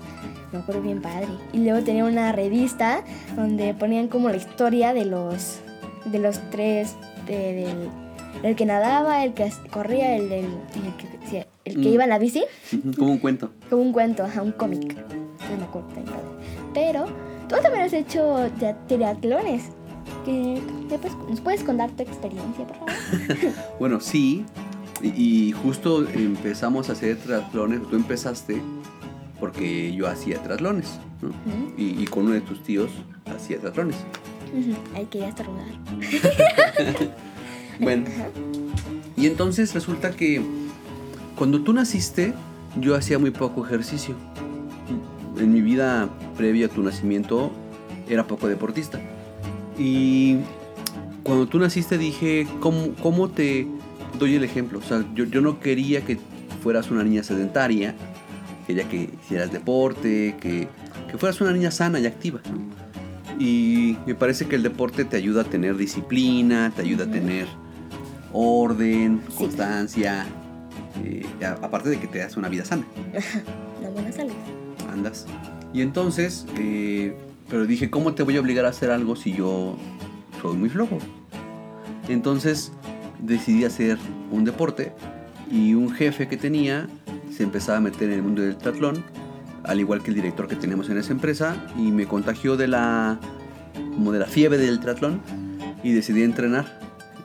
Me 0.53 0.59
acuerdo 0.59 0.83
bien 0.83 1.01
padre. 1.01 1.27
Y 1.53 1.59
luego 1.65 1.83
tenía 1.85 2.05
una 2.05 2.31
revista 2.33 3.03
donde 3.37 3.73
ponían 3.75 4.09
como 4.09 4.29
la 4.29 4.37
historia 4.37 4.93
de 4.93 5.05
los, 5.07 5.61
de 6.05 6.19
los 6.19 6.41
tres, 6.51 6.95
de- 7.27 7.55
del, 7.55 7.89
el 8.43 8.57
que 8.57 8.67
nadaba, 8.67 9.25
el 9.25 9.33
que 9.35 9.51
corría, 9.71 10.15
el, 10.17 10.29
del- 10.29 10.45
el 10.47 10.97
que, 11.31 11.47
el 11.65 11.75
que 11.81 11.89
Mm. 11.89 11.93
iba 11.93 12.05
a 12.05 12.07
la 12.09 12.19
bici. 12.19 12.45
Como 12.99 13.13
un 13.13 13.19
cuento. 13.19 13.51
Como 13.71 13.83
un 13.83 13.93
cuento, 13.93 14.25
ajá, 14.25 14.43
un 14.43 14.53
cómic. 14.53 14.83
Entonces 14.83 15.59
me 15.59 15.65
acuerdo. 15.65 15.89
Pero 16.75 17.07
tú 17.49 17.55
también 17.63 17.85
has 17.85 17.93
hecho 17.93 18.51
triatlones. 18.89 19.65
Que, 20.25 20.61
pues, 21.01 21.13
¿Nos 21.29 21.41
puedes 21.41 21.65
contar 21.65 21.91
tu 21.93 22.03
experiencia, 22.03 22.65
por 22.67 22.77
favor? 22.77 22.93
Bueno, 23.79 24.01
sí. 24.01 24.45
Y, 25.03 25.53
justo 25.53 26.07
empezamos 26.09 26.89
a 26.89 26.93
hacer 26.93 27.17
triatlones. 27.17 27.83
Tú 27.89 27.97
empezaste 27.97 28.61
porque 29.41 29.93
yo 29.95 30.07
hacía. 30.09 30.39
Ujú, 30.39 31.33
Y, 31.77 32.03
y 32.03 32.05
con 32.07 32.25
uno 32.25 32.35
de 32.35 32.41
tus 32.41 32.63
tíos 32.63 32.91
hacía 33.27 33.59
triatlones. 33.59 33.97
ujú. 34.53 34.75
Ahí 34.95 35.07
quería 35.07 35.29
estornudar. 35.29 35.67
Bueno, 37.81 38.05
y 39.17 39.27
entonces 39.27 39.75
resulta 39.75 40.11
que 40.13 40.41
cuando 41.37 41.63
tú 41.63 41.73
naciste, 41.73 42.35
yo 42.79 42.95
hacía 42.95 43.19
muy 43.19 43.31
poco 43.31 43.65
ejercicio. 43.67 44.15
En 45.39 45.53
mi 45.53 45.63
vida 45.63 46.09
previa 46.37 46.67
a 46.67 46.69
tu 46.69 46.83
nacimiento 46.83 47.51
era 48.09 48.27
poco 48.27 48.47
deportista. 48.47 49.01
Y 49.79 50.37
cuando 51.25 51.47
tú 51.49 51.59
naciste 51.59 51.99
dije, 51.99 52.47
¿cómo, 52.61 52.91
cómo 53.03 53.29
te 53.31 53.67
doy 54.19 54.35
el 54.37 54.45
ejemplo? 54.45 54.79
O 54.79 54.83
sea, 54.83 55.05
yo, 55.15 55.25
yo 55.25 55.41
no 55.41 55.61
quería 55.61 56.03
que 56.03 56.19
fueras 56.63 56.91
una 56.91 57.03
niña 57.05 57.23
sedentaria, 57.23 57.95
quería 58.67 58.89
que 58.89 59.11
hicieras 59.25 59.53
deporte, 59.53 60.37
que, 60.41 60.69
que 61.11 61.19
fueras 61.19 61.41
una 61.41 61.53
niña 61.53 61.71
sana 61.71 61.99
y 62.01 62.07
activa. 62.07 62.41
¿no? 62.51 62.61
Y 63.43 63.97
me 64.07 64.15
parece 64.15 64.47
que 64.47 64.57
el 64.57 64.63
deporte 64.63 65.05
te 65.05 65.17
ayuda 65.17 65.43
a 65.43 65.45
tener 65.45 65.77
disciplina, 65.77 66.73
te 66.75 66.83
ayuda 66.83 67.05
a 67.05 67.11
tener 67.11 67.47
orden, 68.33 69.21
Sí. 69.29 69.35
constancia, 69.37 70.27
eh, 71.05 71.27
aparte 71.63 71.89
de 71.91 71.99
que 71.99 72.07
te 72.07 72.23
hace 72.23 72.39
una 72.39 72.49
vida 72.49 72.65
sana, 72.65 72.85
Una 73.81 73.91
buena 73.91 74.13
salud. 74.13 74.33
andas. 74.93 75.27
Y 75.75 75.81
entonces, 75.81 76.47
eh, 76.59 77.17
pero 77.49 77.67
dije, 77.67 77.91
¿cómo 77.91 78.15
te 78.15 78.23
voy 78.23 78.37
a 78.37 78.41
obligar 78.41 78.65
a 78.67 78.69
hacer 78.69 78.91
algo 78.91 79.17
si 79.17 79.33
yo 79.33 79.77
soy 80.41 80.57
muy 80.57 80.69
flojo? 80.69 80.99
Entonces 82.09 82.73
decidí 83.23 83.65
hacer 83.65 83.99
un 84.31 84.45
deporte 84.45 84.93
y 85.51 85.75
un 85.75 85.91
jefe 85.93 86.29
que 86.29 86.37
tenía 86.37 86.89
se 87.35 87.43
empezaba 87.43 87.79
a 87.79 87.81
meter 87.81 88.05
en 88.11 88.13
el 88.17 88.23
mundo 88.23 88.43
del 88.43 88.57
triatlón, 88.57 89.03
al 89.65 89.81
igual 89.81 90.03
que 90.03 90.11
el 90.11 90.17
director 90.17 90.49
que 90.49 90.57
tenemos 90.57 90.91
en 90.91 90.99
esa 90.99 91.13
empresa, 91.13 91.57
y 91.79 91.91
me 91.91 92.07
contagió 92.07 92.57
de 92.57 92.69
la, 92.69 93.19
como 93.95 94.13
de 94.13 94.19
la 94.19 94.27
fiebre 94.27 94.59
del 94.59 94.81
triatlón 94.81 95.21
y 95.83 95.93
decidí 95.93 96.23
entrenar. 96.23 96.81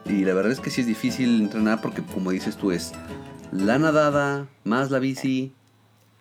Y 0.06 0.24
la 0.24 0.34
verdad 0.34 0.54
es 0.54 0.62
que 0.62 0.70
sí 0.70 0.82
es 0.82 0.88
difícil 0.88 1.42
entrenar 1.42 1.82
porque, 1.82 2.02
como 2.02 2.32
dices 2.32 2.56
tú, 2.56 2.72
es 2.72 2.94
la 3.52 3.78
nadada, 3.80 4.48
más 4.64 4.92
la 4.92 5.00
bici 5.00 5.52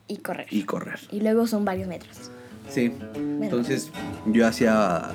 Y 0.08 0.16
correr. 0.18 0.46
y 0.50 0.62
correr. 0.64 0.98
Y 1.12 1.20
luego 1.20 1.46
son 1.46 1.64
varios 1.64 1.86
metros. 1.86 2.30
Sí, 2.68 2.88
Bueno, 3.14 3.44
entonces 3.44 3.90
yo 4.26 4.44
hacía 4.46 5.10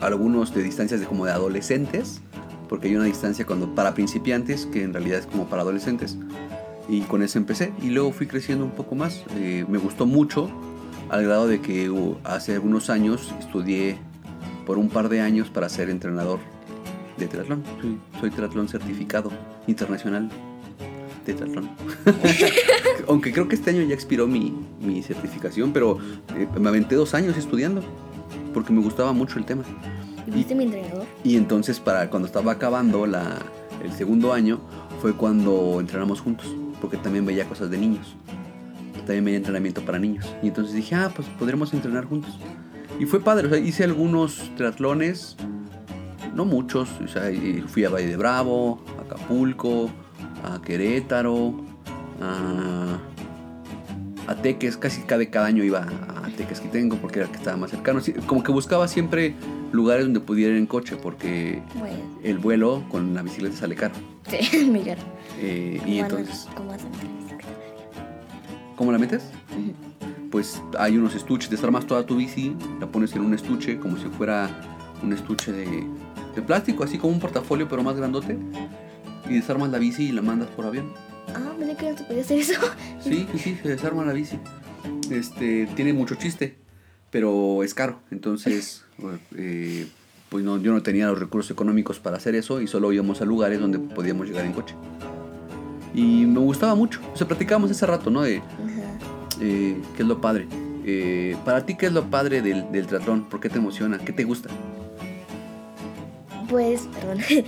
algunos 0.00 0.52
de 0.52 0.64
distancias 0.64 0.98
de 0.98 1.06
como 1.06 1.24
de 1.26 1.30
adolescentes, 1.32 2.20
porque 2.68 2.88
hay 2.88 2.96
una 2.96 3.04
distancia 3.04 3.46
cuando 3.46 3.74
para 3.74 3.94
principiantes 3.94 4.66
que 4.66 4.82
en 4.82 4.92
realidad 4.92 5.20
es 5.20 5.26
como 5.26 5.46
para 5.46 5.62
adolescentes. 5.62 6.16
Y 6.88 7.00
con 7.02 7.22
eso 7.22 7.38
empecé 7.38 7.72
y 7.82 7.90
luego 7.90 8.12
fui 8.12 8.26
creciendo 8.26 8.64
un 8.64 8.70
poco 8.70 8.94
más. 8.94 9.24
Eh, 9.36 9.64
me 9.68 9.78
gustó 9.78 10.06
mucho 10.06 10.50
al 11.08 11.24
grado 11.24 11.48
de 11.48 11.60
que 11.60 11.90
uh, 11.90 12.16
hace 12.24 12.54
algunos 12.54 12.90
años 12.90 13.34
estudié 13.40 13.98
por 14.66 14.78
un 14.78 14.88
par 14.88 15.08
de 15.08 15.20
años 15.20 15.48
para 15.48 15.68
ser 15.68 15.90
entrenador 15.90 16.38
de 17.16 17.26
triatlón. 17.28 17.62
Soy, 17.80 17.98
soy 18.20 18.30
triatlón 18.30 18.68
certificado 18.68 19.30
internacional 19.66 20.30
de 21.24 21.34
triatlón. 21.34 21.70
Aunque 23.08 23.32
creo 23.32 23.48
que 23.48 23.56
este 23.56 23.70
año 23.70 23.82
ya 23.82 23.94
expiró 23.94 24.26
mi, 24.26 24.54
mi 24.80 25.02
certificación, 25.02 25.72
pero 25.72 25.98
eh, 26.36 26.48
me 26.58 26.68
aventé 26.68 26.94
dos 26.94 27.14
años 27.14 27.36
estudiando 27.36 27.82
porque 28.54 28.72
me 28.72 28.80
gustaba 28.80 29.12
mucho 29.12 29.38
el 29.38 29.44
tema. 29.44 29.64
¿Y 30.26 30.30
fuiste 30.30 30.54
mi 30.54 30.64
entrenador? 30.64 31.05
Y 31.26 31.36
entonces 31.36 31.80
para 31.80 32.08
cuando 32.08 32.26
estaba 32.26 32.52
acabando 32.52 33.04
la, 33.04 33.38
el 33.82 33.92
segundo 33.92 34.32
año 34.32 34.60
fue 35.02 35.12
cuando 35.12 35.78
entrenamos 35.80 36.20
juntos, 36.20 36.46
porque 36.80 36.98
también 36.98 37.26
veía 37.26 37.48
cosas 37.48 37.68
de 37.68 37.78
niños. 37.78 38.14
También 38.98 39.24
veía 39.24 39.38
entrenamiento 39.38 39.84
para 39.84 39.98
niños. 39.98 40.24
Y 40.40 40.46
entonces 40.46 40.72
dije, 40.72 40.94
ah, 40.94 41.10
pues 41.12 41.26
podremos 41.36 41.74
entrenar 41.74 42.04
juntos. 42.04 42.38
Y 43.00 43.06
fue 43.06 43.18
padre, 43.18 43.48
o 43.48 43.50
sea, 43.50 43.58
hice 43.58 43.82
algunos 43.82 44.52
triatlones, 44.56 45.36
no 46.32 46.44
muchos, 46.44 46.90
o 47.04 47.08
sea, 47.08 47.22
fui 47.66 47.84
a 47.84 47.90
Valle 47.90 48.06
de 48.06 48.16
Bravo, 48.16 48.84
a 48.96 49.02
Acapulco, 49.02 49.90
a 50.44 50.62
Querétaro, 50.62 51.56
a, 52.22 52.98
a 54.26 54.34
Teques, 54.34 54.76
casi 54.76 55.02
cada, 55.02 55.24
cada 55.26 55.46
año 55.46 55.62
iba 55.64 55.80
a 55.80 56.28
Teques 56.36 56.60
que 56.60 56.68
tengo 56.68 56.96
porque 56.96 57.20
era 57.20 57.26
el 57.26 57.32
que 57.32 57.38
estaba 57.38 57.56
más 57.56 57.70
cercano. 57.70 58.00
Como 58.26 58.42
que 58.42 58.52
buscaba 58.52 58.88
siempre 58.88 59.34
lugares 59.72 60.04
donde 60.04 60.20
pudiera 60.20 60.52
ir 60.52 60.58
en 60.58 60.66
coche 60.66 60.96
porque 60.96 61.62
Bueno, 61.78 61.96
el 62.22 62.38
vuelo 62.38 62.84
con 62.90 63.14
la 63.14 63.22
bicicleta 63.22 63.56
sale 63.56 63.74
caro. 63.74 63.94
sí, 64.28 64.66
Miguel. 64.72 64.98
Eh, 65.38 65.80
y 65.84 66.00
¿Cómo 66.00 66.00
entonces, 66.18 66.48
¿Cómo 66.56 66.70
vas 66.70 66.82
a 66.82 66.88
meter 66.88 67.04
la 67.04 67.16
bicicleta? 67.16 67.46
¿cómo 68.76 68.92
la 68.92 68.98
metes? 68.98 69.22
Pues 70.30 70.60
hay 70.78 70.98
unos 70.98 71.14
estuches, 71.14 71.48
desarmas 71.48 71.86
toda 71.86 72.04
tu 72.04 72.16
bici, 72.16 72.54
la 72.80 72.86
pones 72.86 73.14
en 73.14 73.22
un 73.22 73.32
estuche 73.34 73.78
como 73.78 73.96
si 73.96 74.04
fuera 74.08 74.50
un 75.02 75.12
estuche 75.12 75.52
de, 75.52 75.86
de 76.34 76.42
plástico, 76.42 76.84
así 76.84 76.98
como 76.98 77.14
un 77.14 77.20
portafolio 77.20 77.68
pero 77.68 77.82
más 77.82 77.96
grandote. 77.96 78.36
Y 79.28 79.34
desarmas 79.34 79.70
la 79.70 79.78
bici 79.78 80.04
y 80.08 80.12
la 80.12 80.22
mandas 80.22 80.48
por 80.50 80.66
avión. 80.66 80.92
Podía 82.04 82.22
hacer 82.22 82.38
eso. 82.38 82.54
Sí, 83.00 83.26
sí, 83.32 83.38
sí, 83.38 83.58
se 83.62 83.68
desarma 83.68 84.04
la 84.04 84.12
bici. 84.12 84.38
Este, 85.10 85.66
tiene 85.76 85.92
mucho 85.92 86.16
chiste, 86.16 86.56
pero 87.10 87.62
es 87.62 87.74
caro. 87.74 88.00
Entonces, 88.10 88.84
eh, 89.36 89.86
pues 90.28 90.44
no, 90.44 90.60
yo 90.60 90.72
no 90.72 90.82
tenía 90.82 91.06
los 91.06 91.18
recursos 91.18 91.50
económicos 91.50 91.98
para 92.00 92.16
hacer 92.16 92.34
eso 92.34 92.60
y 92.60 92.66
solo 92.66 92.92
íbamos 92.92 93.20
a 93.20 93.24
lugares 93.24 93.60
donde 93.60 93.78
podíamos 93.78 94.26
llegar 94.26 94.44
en 94.44 94.52
coche. 94.52 94.74
Y 95.94 96.26
me 96.26 96.40
gustaba 96.40 96.74
mucho. 96.74 97.00
O 97.14 97.16
sea, 97.16 97.26
platicábamos 97.26 97.70
hace 97.70 97.86
rato, 97.86 98.10
¿no? 98.10 98.22
De 98.22 98.42
eh, 99.40 99.76
qué 99.96 100.02
es 100.02 100.08
lo 100.08 100.20
padre. 100.20 100.46
Eh, 100.84 101.36
para 101.44 101.64
ti, 101.64 101.76
¿qué 101.76 101.86
es 101.86 101.92
lo 101.92 102.10
padre 102.10 102.42
del, 102.42 102.70
del 102.70 102.86
triatlón? 102.86 103.28
¿Por 103.28 103.40
qué 103.40 103.48
te 103.48 103.58
emociona? 103.58 103.98
¿Qué 103.98 104.12
te 104.12 104.24
gusta? 104.24 104.50
Pues, 106.48 106.88
perdón. 107.00 107.18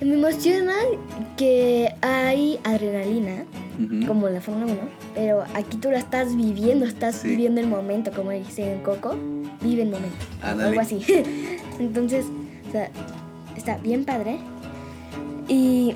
Me 0.00 0.14
emociona 0.14 0.74
que 1.36 1.92
hay 2.02 2.60
adrenalina, 2.62 3.44
Como 4.06 4.26
en 4.26 4.34
la 4.34 4.40
Fórmula 4.40 4.66
1, 4.72 4.76
pero 5.14 5.44
aquí 5.54 5.76
tú 5.76 5.90
la 5.90 5.98
estás 5.98 6.34
viviendo, 6.36 6.84
estás 6.84 7.16
Sí. 7.16 7.28
viviendo 7.28 7.60
el 7.60 7.68
momento, 7.68 8.10
como 8.10 8.32
dice 8.32 8.72
en 8.72 8.80
Coco, 8.80 9.14
vive 9.60 9.82
el 9.82 9.90
momento. 9.90 10.16
algo 10.42 10.80
así. 10.80 11.00
Entonces, 11.78 12.24
o 12.68 12.72
sea, 12.72 12.90
está 13.56 13.78
bien 13.78 14.04
padre. 14.04 14.38
Y 15.46 15.94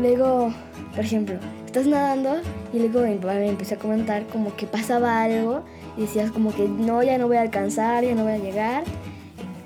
luego, 0.00 0.52
por 0.94 1.04
ejemplo, 1.04 1.36
estás 1.64 1.86
nadando 1.86 2.38
y 2.72 2.78
luego 2.80 3.02
mi 3.06 3.14
papá 3.16 3.34
me 3.34 3.48
empezó 3.48 3.76
a 3.76 3.78
comentar 3.78 4.26
como 4.26 4.56
que 4.56 4.66
pasaba 4.66 5.22
algo 5.22 5.62
y 5.96 6.02
decías 6.02 6.30
como 6.30 6.52
que 6.54 6.68
no, 6.68 7.02
ya 7.02 7.18
no 7.18 7.28
voy 7.28 7.36
a 7.36 7.42
alcanzar, 7.42 8.04
ya 8.04 8.14
no 8.14 8.24
voy 8.24 8.32
a 8.32 8.38
llegar. 8.38 8.84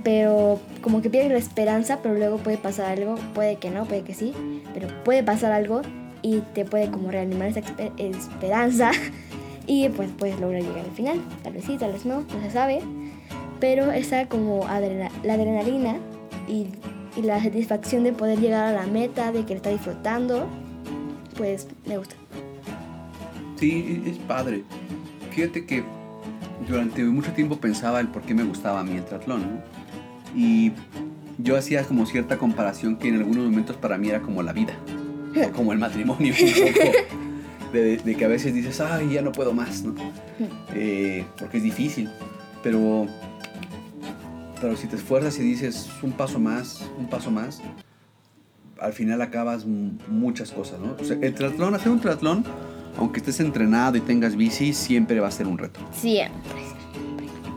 Pero 0.05 0.61
como 0.81 1.03
que 1.03 1.11
pierdes 1.11 1.33
la 1.33 1.39
esperanza, 1.39 1.99
pero 2.03 2.15
luego 2.15 2.37
puede 2.39 2.57
pasar 2.57 2.87
algo, 2.99 3.17
puede 3.35 3.57
que 3.57 3.71
no, 3.71 3.85
puede 3.85 4.03
que 4.03 4.15
sí, 4.15 4.33
pero 4.73 4.89
puede 5.05 5.23
pasar 5.23 5.53
algo 5.53 5.83
y 6.23 6.41
te 6.55 6.65
puede 6.65 6.91
como 6.91 7.11
reanimar 7.11 7.49
esa 7.49 7.61
esperanza 7.97 8.93
y 9.67 9.89
pues 9.91 10.11
puedes 10.19 10.39
lograr 10.41 10.63
llegar 10.63 10.85
al 10.85 10.91
final. 10.93 11.21
Tal 11.43 11.53
vez 11.53 11.65
sí, 11.65 11.77
tal 11.79 11.93
vez 11.93 12.05
no, 12.05 12.21
no 12.21 12.41
se 12.43 12.51
sabe. 12.51 12.81
Pero 13.61 13.93
esa 13.93 14.27
como 14.27 14.67
la 14.67 15.35
adrenalina 15.35 15.97
y, 16.49 16.67
la 17.21 17.43
satisfacción 17.43 18.05
de 18.05 18.13
poder 18.13 18.39
llegar 18.39 18.65
a 18.65 18.73
la 18.73 18.87
meta, 18.87 19.33
de 19.33 19.45
que 19.45 19.53
está 19.53 19.69
disfrutando, 19.69 20.47
pues 21.37 21.67
me 21.85 21.99
gusta. 21.99 22.15
Sí, 23.57 24.03
es 24.07 24.17
padre. 24.19 24.63
Fíjate 25.33 25.67
que 25.67 25.83
durante 26.67 27.03
mucho 27.05 27.33
tiempo 27.33 27.57
pensaba 27.57 28.01
el 28.01 28.09
por 28.09 28.23
qué 28.23 28.33
me 28.33 28.45
gustaba 28.45 28.81
a 28.81 28.85
mí 28.85 28.93
el 28.93 29.05
¿no? 29.27 29.63
Y 30.35 30.73
yo 31.39 31.57
hacía 31.57 31.85
como 31.85 32.07
cierta 32.07 32.39
comparación 32.39 32.97
que 32.97 33.09
en 33.09 33.17
algunos 33.17 33.45
momentos 33.45 33.77
para 33.77 33.99
mí 33.99 34.09
era 34.09 34.23
como 34.23 34.43
la 34.43 34.53
vida, 34.53 34.75
como 35.55 35.73
el 35.73 35.79
matrimonio, 35.79 36.35
un 36.41 36.73
poco. 36.73 36.91
De, 37.73 37.99
de 37.99 38.17
que 38.17 38.25
a 38.25 38.29
veces 38.29 38.53
dices, 38.53 38.81
ay, 38.81 39.13
ya 39.13 39.23
no 39.23 39.31
puedo 39.31 39.53
más, 39.53 39.85
¿no? 39.85 39.95
Eh, 40.75 41.25
porque 41.39 41.59
es 41.59 41.63
difícil. 41.63 42.11
Pero, 42.65 43.07
pero 44.61 44.77
si 44.77 44.89
te 44.89 44.97
esfuerzas 44.97 45.39
y 45.39 45.43
dices 45.43 45.89
un 46.03 46.11
paso 46.11 46.41
más, 46.41 46.85
un 46.99 47.09
paso 47.09 47.31
más, 47.31 47.63
al 48.81 48.93
final 48.93 49.23
acabas 49.23 49.67
muchas 49.67 50.51
cosas, 50.51 50.81
¿no? 50.81 50.97
O 51.01 51.05
sea, 51.05 51.17
el 51.21 51.33
triatlón, 51.33 51.77
hacer 51.77 51.93
un 51.93 52.01
triatlón, 52.01 52.45
aunque 52.99 53.21
estés 53.21 53.39
entrenado 53.39 53.97
y 53.97 54.01
tengas 54.01 54.35
bici, 54.35 54.73
siempre 54.73 55.21
va 55.21 55.29
a 55.29 55.31
ser 55.31 55.47
un 55.47 55.57
reto. 55.57 55.79
Siempre. 55.93 56.70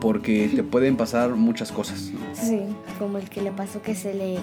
Porque 0.04 0.50
te 0.54 0.64
pueden 0.64 0.98
pasar 0.98 1.30
muchas 1.32 1.72
cosas, 1.72 2.12
¿no? 2.12 2.20
Sí, 2.36 2.60
como 3.00 3.18
el 3.20 3.30
que 3.30 3.42
le 3.42 3.52
pasó 3.54 3.82
que 3.82 3.96
se 3.96 4.14
le, 4.14 4.36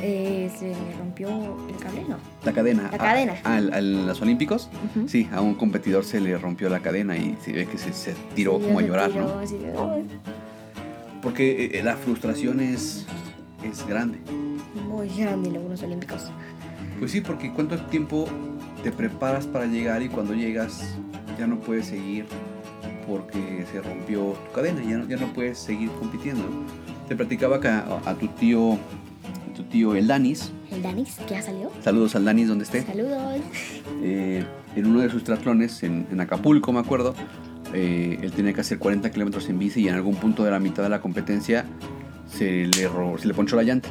eh, 0.00 0.50
se 0.58 0.68
le 0.68 0.96
rompió 0.98 1.28
el 1.68 1.76
cable, 1.76 2.04
¿no? 2.08 2.16
La 2.46 2.52
cadena. 2.52 2.88
La 2.90 2.96
cadena. 2.96 3.34
Al- 3.44 3.74
al- 3.74 4.06
los 4.06 4.22
Olímpicos, 4.22 4.70
sí, 5.06 5.28
a 5.30 5.42
un 5.42 5.54
competidor 5.54 6.04
se 6.06 6.18
le 6.18 6.38
rompió 6.38 6.70
la 6.70 6.80
cadena 6.80 7.14
y 7.18 7.36
se 7.44 7.52
ve 7.52 7.66
que 7.66 7.76
se, 7.76 7.92
se 7.92 8.14
tiró 8.34 8.58
Sí, 8.58 8.64
como 8.64 8.78
a 8.78 8.82
llorar, 8.82 9.10
tiró 9.10 9.24
¿no? 9.74 9.92
"Ay". 9.92 10.06
Porque 11.20 11.66
eh, 11.78 11.82
la 11.82 11.96
frustración 11.96 12.60
es, 12.60 13.04
es 13.62 13.86
grande. 13.86 14.18
Muy 14.88 15.08
grande 15.10 15.50
en 15.50 15.68
los 15.68 15.82
Olímpicos. 15.82 16.30
Pues 16.98 17.10
sí, 17.12 17.20
porque 17.20 17.52
cuánto 17.52 17.76
tiempo 17.86 18.26
te 18.82 18.90
preparas 18.90 19.46
para 19.46 19.66
llegar 19.66 20.02
y 20.02 20.08
cuando 20.08 20.32
llegas 20.34 20.94
ya 21.38 21.46
no 21.46 21.60
puedes 21.60 21.86
seguir 21.86 22.24
porque 23.12 23.64
se 23.70 23.80
rompió 23.80 24.34
tu 24.46 24.52
cadena, 24.54 24.82
ya 24.82 24.98
no, 24.98 25.06
ya 25.08 25.16
no 25.16 25.26
puedes 25.32 25.58
seguir 25.58 25.90
compitiendo. 25.98 26.44
Te 27.08 27.14
platicaba 27.16 27.60
que 27.60 27.68
a, 27.68 28.00
a 28.04 28.14
tu 28.14 28.28
tío, 28.28 28.72
a 28.74 29.54
tu 29.54 29.62
tío 29.64 29.94
el 29.94 30.06
Danis, 30.06 30.50
El 30.70 30.82
Danis, 30.82 31.16
que 31.28 31.34
ya 31.34 31.42
salió. 31.42 31.70
saludos 31.82 32.16
al 32.16 32.24
Danis 32.24 32.48
donde 32.48 32.64
esté, 32.64 32.82
Saludos. 32.82 33.20
eh, 34.02 34.44
en 34.76 34.86
uno 34.86 35.00
de 35.00 35.10
sus 35.10 35.22
triatlones 35.24 35.82
en, 35.82 36.06
en 36.10 36.20
Acapulco, 36.20 36.72
me 36.72 36.80
acuerdo, 36.80 37.14
eh, 37.74 38.18
él 38.22 38.32
tenía 38.32 38.52
que 38.54 38.62
hacer 38.62 38.78
40 38.78 39.10
kilómetros 39.10 39.48
en 39.50 39.58
bici 39.58 39.80
y 39.82 39.88
en 39.88 39.94
algún 39.94 40.14
punto 40.16 40.42
de 40.44 40.50
la 40.50 40.58
mitad 40.58 40.82
de 40.82 40.88
la 40.88 41.00
competencia 41.00 41.64
se 42.30 42.66
le, 42.66 42.88
ro- 42.88 43.18
se 43.18 43.26
le 43.28 43.34
ponchó 43.34 43.56
la 43.56 43.62
llanta. 43.62 43.88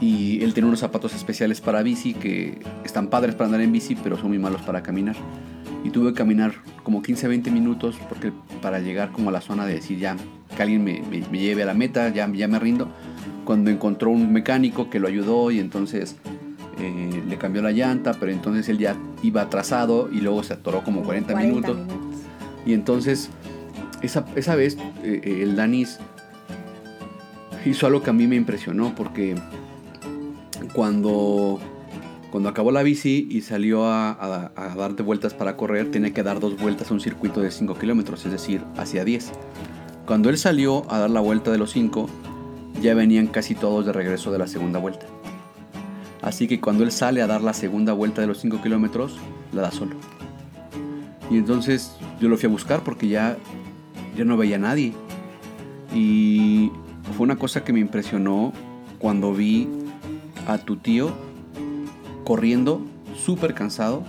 Y 0.00 0.42
él 0.42 0.54
tiene 0.54 0.66
unos 0.66 0.80
zapatos 0.80 1.14
especiales 1.14 1.60
para 1.60 1.82
bici 1.82 2.14
que 2.14 2.58
están 2.84 3.08
padres 3.08 3.34
para 3.34 3.46
andar 3.46 3.60
en 3.60 3.70
bici, 3.70 3.94
pero 4.02 4.16
son 4.16 4.28
muy 4.28 4.38
malos 4.38 4.62
para 4.62 4.82
caminar. 4.82 5.14
Y 5.84 5.90
tuve 5.90 6.10
que 6.10 6.18
caminar 6.18 6.52
como 6.82 7.02
15-20 7.02 7.50
minutos 7.50 7.96
porque 8.08 8.32
para 8.60 8.78
llegar 8.80 9.12
como 9.12 9.30
a 9.30 9.32
la 9.32 9.40
zona 9.40 9.64
de 9.66 9.74
decir 9.74 9.98
ya, 9.98 10.16
que 10.56 10.62
alguien 10.62 10.84
me, 10.84 11.00
me- 11.10 11.22
me 11.30 11.38
lleve 11.38 11.62
a 11.62 11.66
la 11.66 11.74
meta, 11.74 12.08
ya, 12.10 12.30
ya 12.32 12.48
me 12.48 12.58
rindo. 12.58 12.88
Cuando 13.44 13.70
encontró 13.70 14.10
un 14.10 14.32
mecánico 14.32 14.90
que 14.90 14.98
lo 15.00 15.08
ayudó 15.08 15.50
y 15.50 15.58
entonces 15.58 16.16
eh, 16.78 17.22
le 17.28 17.36
cambió 17.38 17.62
la 17.62 17.72
llanta, 17.72 18.14
pero 18.20 18.30
entonces 18.32 18.68
él 18.68 18.78
ya 18.78 18.94
iba 19.22 19.42
atrasado 19.42 20.08
y 20.12 20.20
luego 20.20 20.42
se 20.42 20.52
atoró 20.54 20.82
como 20.84 21.02
40, 21.02 21.34
minutos. 21.34 21.76
Y 22.66 22.74
entonces, 22.74 23.30
esa, 24.02 24.24
esa 24.36 24.54
vez, 24.54 24.76
eh, 25.02 25.20
eh, 25.24 25.40
el 25.42 25.56
Danis 25.56 25.98
hizo 27.64 27.86
algo 27.86 28.02
que 28.02 28.10
a 28.10 28.12
mí 28.12 28.26
me 28.26 28.36
impresionó 28.36 28.94
porque 28.94 29.34
cuando, 30.74 31.58
cuando 32.30 32.48
acabó 32.48 32.70
la 32.70 32.82
bici 32.82 33.26
y 33.30 33.40
salió 33.40 33.86
a, 33.86 34.10
a, 34.10 34.52
a 34.54 34.74
darte 34.76 35.02
vueltas 35.02 35.34
para 35.34 35.56
correr, 35.56 35.90
tenía 35.90 36.12
que 36.12 36.22
dar 36.22 36.38
dos 36.38 36.56
vueltas 36.58 36.90
a 36.90 36.94
un 36.94 37.00
circuito 37.00 37.40
de 37.40 37.50
5 37.50 37.74
kilómetros, 37.74 38.24
es 38.24 38.32
decir, 38.32 38.62
hacia 38.76 39.04
10. 39.04 39.32
Cuando 40.06 40.30
él 40.30 40.38
salió 40.38 40.90
a 40.90 40.98
dar 40.98 41.10
la 41.10 41.20
vuelta 41.20 41.50
de 41.50 41.58
los 41.58 41.70
5, 41.72 42.08
ya 42.80 42.94
venían 42.94 43.26
casi 43.26 43.54
todos 43.54 43.84
de 43.84 43.92
regreso 43.92 44.30
de 44.30 44.38
la 44.38 44.46
segunda 44.46 44.78
vuelta. 44.78 45.06
Así 46.22 46.46
que 46.46 46.60
cuando 46.60 46.84
él 46.84 46.92
sale 46.92 47.22
a 47.22 47.26
dar 47.26 47.42
la 47.42 47.52
segunda 47.52 47.92
vuelta 47.92 48.20
de 48.20 48.26
los 48.26 48.40
5 48.40 48.62
kilómetros, 48.62 49.18
la 49.52 49.62
da 49.62 49.70
solo. 49.70 49.96
Y 51.30 51.36
entonces 51.36 51.96
yo 52.20 52.28
lo 52.28 52.36
fui 52.36 52.46
a 52.46 52.50
buscar 52.50 52.82
porque 52.82 53.08
ya, 53.08 53.36
ya 54.16 54.24
no 54.24 54.36
veía 54.36 54.56
a 54.56 54.58
nadie. 54.60 54.92
Y 55.94 56.70
fue 57.16 57.24
una 57.24 57.36
cosa 57.36 57.64
que 57.64 57.72
me 57.72 57.80
impresionó 57.80 58.52
cuando 58.98 59.32
vi 59.32 59.68
a 60.46 60.58
tu 60.58 60.76
tío 60.76 61.12
corriendo, 62.30 62.80
súper 63.16 63.54
cansado, 63.54 64.04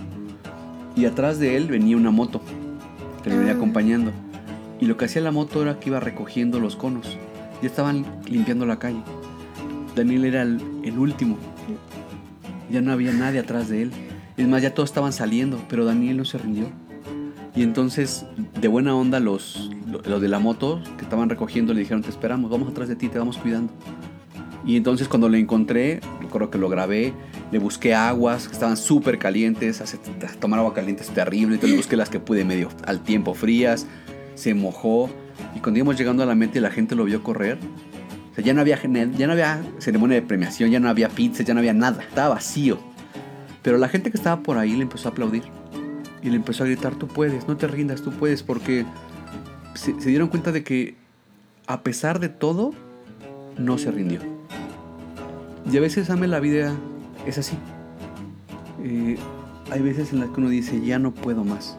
y 0.94 1.06
atrás 1.06 1.40
de 1.40 1.56
él 1.56 1.66
venía 1.66 1.96
una 1.96 2.12
moto 2.12 2.40
que 3.24 3.30
le 3.30 3.36
venía 3.36 3.54
Ah. 3.54 3.56
acompañando. 3.56 4.12
Y 4.80 4.86
lo 4.86 4.96
que 4.96 5.06
hacía 5.06 5.20
la 5.22 5.32
moto 5.32 5.60
era 5.60 5.80
que 5.80 5.90
iba 5.90 5.98
recogiendo 5.98 6.60
los 6.60 6.76
conos. 6.76 7.18
Ya 7.62 7.66
estaban 7.66 8.06
limpiando 8.30 8.64
la 8.64 8.78
calle. 8.78 9.02
Daniel 9.96 10.24
era 10.24 10.42
el, 10.42 10.62
el 10.84 11.00
último. 11.00 11.36
Ya 12.70 12.80
no 12.80 12.92
había 12.92 13.12
nadie 13.12 13.40
atrás 13.40 13.68
de 13.68 13.82
él. 13.82 13.90
Es 14.36 14.46
más, 14.46 14.62
ya 14.62 14.72
todos 14.72 14.90
estaban 14.90 15.12
saliendo, 15.12 15.58
pero 15.68 15.84
Daniel 15.84 16.16
no 16.18 16.24
se 16.24 16.38
rindió. 16.38 16.66
Y 17.56 17.64
entonces, 17.64 18.24
de 18.60 18.68
buena 18.68 18.94
onda, 18.94 19.18
los, 19.18 19.68
los 20.06 20.20
de 20.22 20.28
la 20.28 20.38
moto 20.38 20.80
que 20.96 21.02
estaban 21.02 21.28
recogiendo 21.28 21.74
le 21.74 21.80
dijeron, 21.80 22.02
te 22.02 22.10
esperamos, 22.10 22.52
vamos 22.52 22.68
atrás 22.70 22.88
de 22.88 22.94
ti, 22.94 23.08
te 23.08 23.18
vamos 23.18 23.36
cuidando. 23.36 23.72
Y 24.64 24.76
entonces 24.76 25.08
cuando 25.08 25.28
le 25.28 25.40
encontré, 25.40 26.00
recuerdo 26.20 26.50
que 26.50 26.58
lo 26.58 26.68
grabé, 26.68 27.12
le 27.52 27.58
busqué 27.58 27.94
aguas 27.94 28.48
que 28.48 28.54
estaban 28.54 28.76
súper 28.76 29.18
calientes, 29.18 29.80
hace- 29.80 29.98
tomar 30.40 30.58
agua 30.58 30.74
caliente 30.74 31.02
es 31.02 31.10
terrible, 31.10 31.54
entonces 31.54 31.70
le 31.70 31.76
busqué 31.76 31.96
las 31.96 32.08
que 32.08 32.18
pude 32.18 32.44
medio 32.44 32.70
al 32.86 33.00
tiempo 33.00 33.34
frías, 33.34 33.86
se 34.34 34.54
mojó 34.54 35.10
y 35.54 35.60
cuando 35.60 35.78
íbamos 35.78 35.96
llegando 35.98 36.22
a 36.22 36.26
la 36.26 36.34
y 36.34 36.60
la 36.60 36.70
gente 36.70 36.94
lo 36.94 37.04
vio 37.04 37.22
correr, 37.22 37.58
ya 38.42 38.54
no 38.54 38.62
había, 38.62 38.80
ya 38.82 39.26
no 39.26 39.32
había 39.34 39.62
ceremonia 39.78 40.14
de 40.16 40.22
premiación, 40.22 40.70
ya 40.70 40.80
no 40.80 40.88
había 40.88 41.10
pizza, 41.10 41.42
ya 41.42 41.52
no 41.54 41.60
había 41.60 41.74
nada, 41.74 42.02
estaba 42.02 42.30
vacío. 42.36 42.78
Pero 43.62 43.76
la 43.78 43.88
gente 43.88 44.10
que 44.10 44.16
estaba 44.16 44.42
por 44.42 44.56
ahí 44.56 44.72
le 44.74 44.82
empezó 44.82 45.08
a 45.08 45.12
aplaudir 45.12 45.42
y 46.22 46.30
le 46.30 46.36
empezó 46.36 46.64
a 46.64 46.66
gritar, 46.66 46.94
tú 46.94 47.06
puedes, 47.06 47.46
no 47.46 47.56
te 47.58 47.68
rindas, 47.68 48.00
tú 48.02 48.10
puedes, 48.10 48.42
porque 48.42 48.86
se, 49.74 50.00
se 50.00 50.08
dieron 50.08 50.28
cuenta 50.28 50.50
de 50.50 50.64
que 50.64 50.94
a 51.66 51.82
pesar 51.82 52.18
de 52.18 52.28
todo, 52.30 52.72
no 53.58 53.76
se 53.76 53.90
rindió. 53.90 54.20
Y 55.70 55.76
a 55.76 55.80
veces, 55.80 56.10
ame 56.10 56.26
la 56.26 56.40
vida 56.40 56.74
es 57.26 57.38
así. 57.38 57.56
Eh, 58.82 59.16
hay 59.70 59.80
veces 59.80 60.12
en 60.12 60.20
las 60.20 60.30
que 60.30 60.40
uno 60.40 60.48
dice, 60.48 60.80
ya 60.84 60.98
no 60.98 61.12
puedo 61.12 61.44
más, 61.44 61.76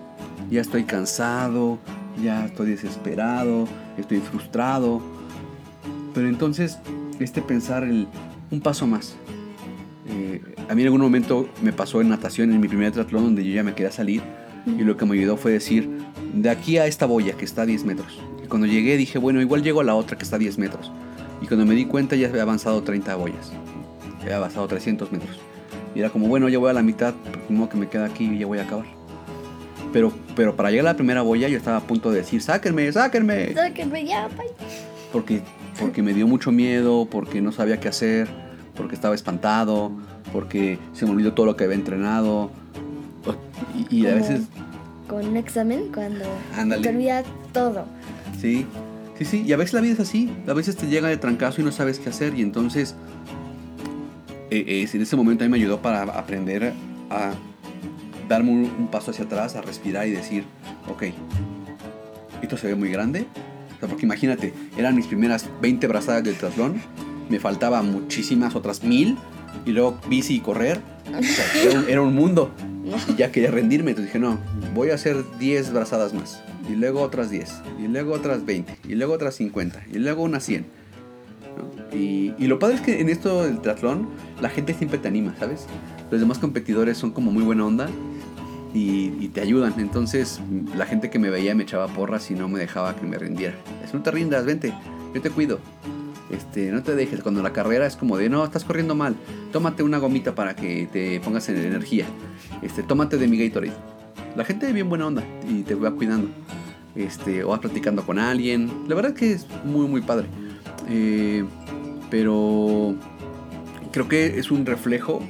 ya 0.50 0.62
estoy 0.62 0.84
cansado, 0.84 1.80
ya 2.22 2.46
estoy 2.46 2.72
desesperado, 2.72 3.68
estoy 3.98 4.20
frustrado. 4.20 5.02
Pero 6.14 6.28
entonces, 6.28 6.78
este 7.20 7.42
pensar 7.42 7.84
el, 7.84 8.08
un 8.52 8.62
paso 8.62 8.88
más. 8.88 9.16
Eh, 10.08 10.42
a 10.70 10.76
mí 10.76 10.82
en 10.82 10.88
algún 10.88 11.02
momento 11.02 11.50
me 11.62 11.74
pasó 11.74 12.02
en 12.02 12.10
natación, 12.10 12.52
en 12.52 12.60
mi 12.60 12.68
primer 12.68 12.92
triatlón, 12.92 13.24
donde 13.24 13.44
yo 13.44 13.54
ya 13.54 13.64
me 13.64 13.74
quería 13.74 13.92
salir. 13.92 14.22
Y 14.66 14.84
lo 14.84 14.96
que 14.96 15.06
me 15.06 15.18
ayudó 15.18 15.36
fue 15.36 15.52
decir, 15.52 15.90
de 16.34 16.50
aquí 16.50 16.78
a 16.78 16.88
esta 16.88 17.06
boya 17.06 17.34
que 17.36 17.46
está 17.46 17.64
a 17.64 17.66
10 17.66 17.84
metros. 17.84 18.22
Y 18.44 18.48
cuando 18.48 18.68
llegué 18.68 18.96
dije, 18.96 19.18
bueno, 19.18 19.42
igual 19.42 19.62
llego 19.62 19.82
a 19.82 19.84
la 19.84 19.96
otra 19.96 20.18
que 20.18 20.24
está 20.24 20.38
a 20.38 20.40
10 20.40 20.58
metros. 20.58 20.92
Y 21.42 21.48
cuando 21.48 21.66
me 21.66 21.76
di 21.76 21.86
cuenta 21.86 22.16
ya 22.16 22.30
había 22.30 22.44
avanzado 22.44 22.82
30 22.82 23.16
boyas. 23.16 23.52
Había 24.24 24.38
avanzado 24.38 24.68
300 24.68 25.12
metros. 25.12 25.40
Y 25.96 26.00
era 26.00 26.10
como, 26.10 26.28
bueno, 26.28 26.50
ya 26.50 26.58
voy 26.58 26.70
a 26.70 26.74
la 26.74 26.82
mitad, 26.82 27.14
como 27.48 27.70
que 27.70 27.78
me 27.78 27.88
queda 27.88 28.06
aquí 28.06 28.26
y 28.26 28.40
ya 28.40 28.48
voy 28.48 28.58
a 28.60 28.64
acabar. 28.64 28.86
Pero, 29.92 30.12
pero 30.36 30.56
para 30.56 30.72
llegar 30.72 30.88
a 30.88 30.92
la 30.94 30.96
primera 30.98 31.22
boya 31.22 31.48
yo 31.50 31.58
estaba 31.58 31.78
a 31.78 31.82
punto 31.82 32.10
de 32.12 32.18
decir, 32.18 32.42
sáquenme, 32.42 32.92
sáquenme. 32.92 33.54
Sáquenme 33.54 34.06
ya, 34.06 34.28
bye. 34.30 34.48
Porque, 35.12 35.42
porque 35.80 36.02
me 36.02 36.14
dio 36.14 36.26
mucho 36.28 36.52
miedo, 36.52 37.08
porque 37.10 37.42
no 37.42 37.52
sabía 37.52 37.80
qué 37.80 37.90
hacer, 37.90 38.28
porque 38.76 38.96
estaba 38.96 39.14
espantado, 39.14 39.92
porque 40.32 40.80
se 40.94 41.06
me 41.06 41.12
olvidó 41.12 41.34
todo 41.34 41.46
lo 41.46 41.56
que 41.56 41.66
había 41.66 41.76
entrenado. 41.76 42.50
Y, 43.90 43.98
y 44.02 44.08
a 44.08 44.16
veces, 44.16 44.42
Con 45.08 45.28
un 45.28 45.38
examen 45.38 45.92
cuando 45.94 46.26
Ándale. 46.58 46.82
te 46.82 46.90
olvida 46.90 47.24
todo. 47.54 47.86
sí, 48.42 48.66
sí, 49.20 49.26
sí. 49.26 49.44
Y 49.46 49.54
a 49.54 49.58
veces 49.58 49.74
la 49.76 49.82
vida 49.82 49.94
es 49.94 50.00
así. 50.00 50.32
A 50.48 50.54
veces 50.54 50.76
te 50.76 50.88
llega 50.88 51.08
de 51.08 51.18
trancazo 51.18 51.62
y 51.62 51.64
no 51.64 51.72
sabes 51.72 52.00
qué 52.00 52.10
hacer. 52.10 52.34
Y 52.38 52.42
entonces, 52.42 52.96
eh, 54.58 54.84
eh, 54.84 54.90
en 54.92 55.02
ese 55.02 55.16
momento 55.16 55.44
a 55.44 55.48
mí 55.48 55.52
me 55.52 55.58
ayudó 55.58 55.82
para 55.82 56.04
aprender 56.04 56.74
a 57.10 57.34
darme 58.28 58.52
un, 58.52 58.72
un 58.78 58.88
paso 58.88 59.12
hacia 59.12 59.26
atrás, 59.26 59.56
a 59.56 59.62
respirar 59.62 60.08
y 60.08 60.12
decir, 60.12 60.44
ok, 60.88 61.04
esto 62.44 62.58
se 62.58 62.68
ve 62.68 62.76
muy 62.76 62.90
grande. 62.90 63.26
O 63.76 63.80
sea, 63.80 63.90
porque 63.90 64.06
imagínate, 64.06 64.54
eran 64.78 64.96
mis 64.96 65.08
primeras 65.08 65.50
20 65.62 65.88
brazadas 65.88 66.24
del 66.24 66.36
triatlón. 66.36 66.82
Me 67.30 67.40
faltaban 67.40 67.92
muchísimas 67.92 68.56
otras 68.56 68.84
mil. 68.84 69.18
Y 69.66 69.72
luego 69.72 69.98
bici 70.10 70.36
y 70.36 70.40
correr. 70.40 70.80
O 71.18 71.24
sea, 71.24 71.46
era, 71.62 71.80
un, 71.80 71.90
era 71.90 72.02
un 72.02 72.14
mundo. 72.14 72.52
Y 73.08 73.16
ya 73.16 73.32
quería 73.32 73.50
rendirme. 73.50 73.92
Entonces 73.92 74.14
dije, 74.14 74.20
no, 74.20 74.38
voy 74.76 74.90
a 74.90 74.96
hacer 74.96 75.24
10 75.40 75.72
brazadas 75.72 76.14
más. 76.14 76.42
Y 76.70 76.76
luego 76.76 77.02
otras 77.02 77.30
10. 77.30 77.50
Y 77.80 77.88
luego 77.88 78.14
otras 78.14 78.46
20. 78.46 78.78
Y 78.90 78.96
luego 78.96 79.14
otras 79.14 79.36
50. 79.36 79.86
Y 79.94 80.00
luego 80.00 80.24
unas 80.24 80.44
100. 80.44 80.66
¿no? 81.58 81.98
Y, 81.98 82.34
y 82.38 82.48
lo 82.48 82.60
padre 82.60 82.76
es 82.76 82.82
que 82.82 83.00
en 83.00 83.08
esto 83.08 83.46
del 83.46 83.62
triatlón, 83.62 84.10
la 84.44 84.50
gente 84.50 84.74
siempre 84.74 85.00
te 85.00 85.08
anima, 85.08 85.34
¿sabes? 85.40 85.66
Los 86.12 86.20
demás 86.20 86.38
competidores 86.38 86.98
son 86.98 87.12
como 87.12 87.32
muy 87.32 87.44
buena 87.44 87.66
onda 87.66 87.90
y, 88.74 89.30
te 89.30 89.40
ayudan. 89.40 89.74
Entonces, 89.78 90.42
la 90.76 90.86
gente 90.86 91.10
que 91.10 91.18
me 91.18 91.30
veía 91.30 91.56
me 91.56 91.64
echaba 91.64 91.88
porras 91.88 92.30
y 92.30 92.36
no 92.36 92.50
me 92.50 92.60
dejaba 92.60 92.94
que 92.96 93.06
me 93.06 93.18
rindiera. 93.18 93.56
Es, 93.84 93.94
no 93.94 94.02
te 94.02 94.12
rindas, 94.12 94.46
vente, 94.46 94.74
yo 95.16 95.22
te 95.22 95.30
cuido. 95.30 95.60
Este, 96.30 96.72
no 96.72 96.84
te 96.84 96.94
dejes. 96.94 97.22
Cuando 97.22 97.42
la 97.42 97.54
carrera 97.54 97.88
es 97.88 97.96
como 97.96 98.18
de, 98.18 98.30
no, 98.30 98.44
estás 98.44 98.66
corriendo 98.66 98.96
mal. 98.96 99.16
Tómate 99.54 99.82
una 99.82 99.98
gomita 99.98 100.36
para 100.36 100.58
que 100.58 100.90
te 100.92 101.22
pongas 101.22 101.48
en 101.48 101.58
energía. 101.58 102.06
Este, 102.62 102.84
tómate 102.84 103.18
de 103.18 103.28
mi 103.28 103.38
Gatorade. 103.38 103.74
La 104.36 104.44
gente 104.44 104.68
es 104.68 104.74
bien 104.74 104.90
buena 104.90 105.08
onda 105.08 105.24
y 105.50 105.62
te 105.62 105.74
va 105.74 105.92
cuidando. 105.92 106.28
Este, 106.96 107.46
o 107.46 107.50
vas 107.50 107.60
platicando 107.60 108.06
con 108.06 108.20
alguien. 108.20 108.70
La 108.90 108.96
verdad 108.96 109.14
que 109.14 109.32
es 109.32 109.48
muy, 109.64 109.88
muy 109.88 110.02
padre. 110.02 110.28
Eh, 110.90 111.46
pero 112.10 112.96
creo 113.94 114.10
que 114.10 114.40
es 114.40 114.50
un 114.50 114.66
reflejo, 114.66 115.22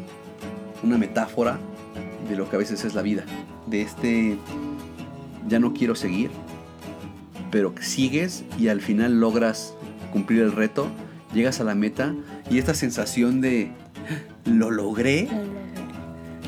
una 0.83 0.97
metáfora 0.97 1.59
de 2.29 2.37
lo 2.37 2.49
que 2.49 2.55
a 2.55 2.59
veces 2.59 2.85
es 2.85 2.95
la 2.95 3.01
vida. 3.01 3.25
De 3.67 3.81
este, 3.81 4.37
ya 5.47 5.59
no 5.59 5.73
quiero 5.73 5.95
seguir, 5.95 6.31
pero 7.51 7.75
que 7.75 7.83
sigues 7.83 8.45
y 8.57 8.69
al 8.69 8.81
final 8.81 9.19
logras 9.19 9.75
cumplir 10.13 10.41
el 10.41 10.53
reto, 10.53 10.87
llegas 11.33 11.59
a 11.59 11.65
la 11.65 11.75
meta 11.75 12.15
y 12.49 12.57
esta 12.57 12.73
sensación 12.73 13.41
de 13.41 13.73
lo 14.45 14.71
logré, 14.71 15.27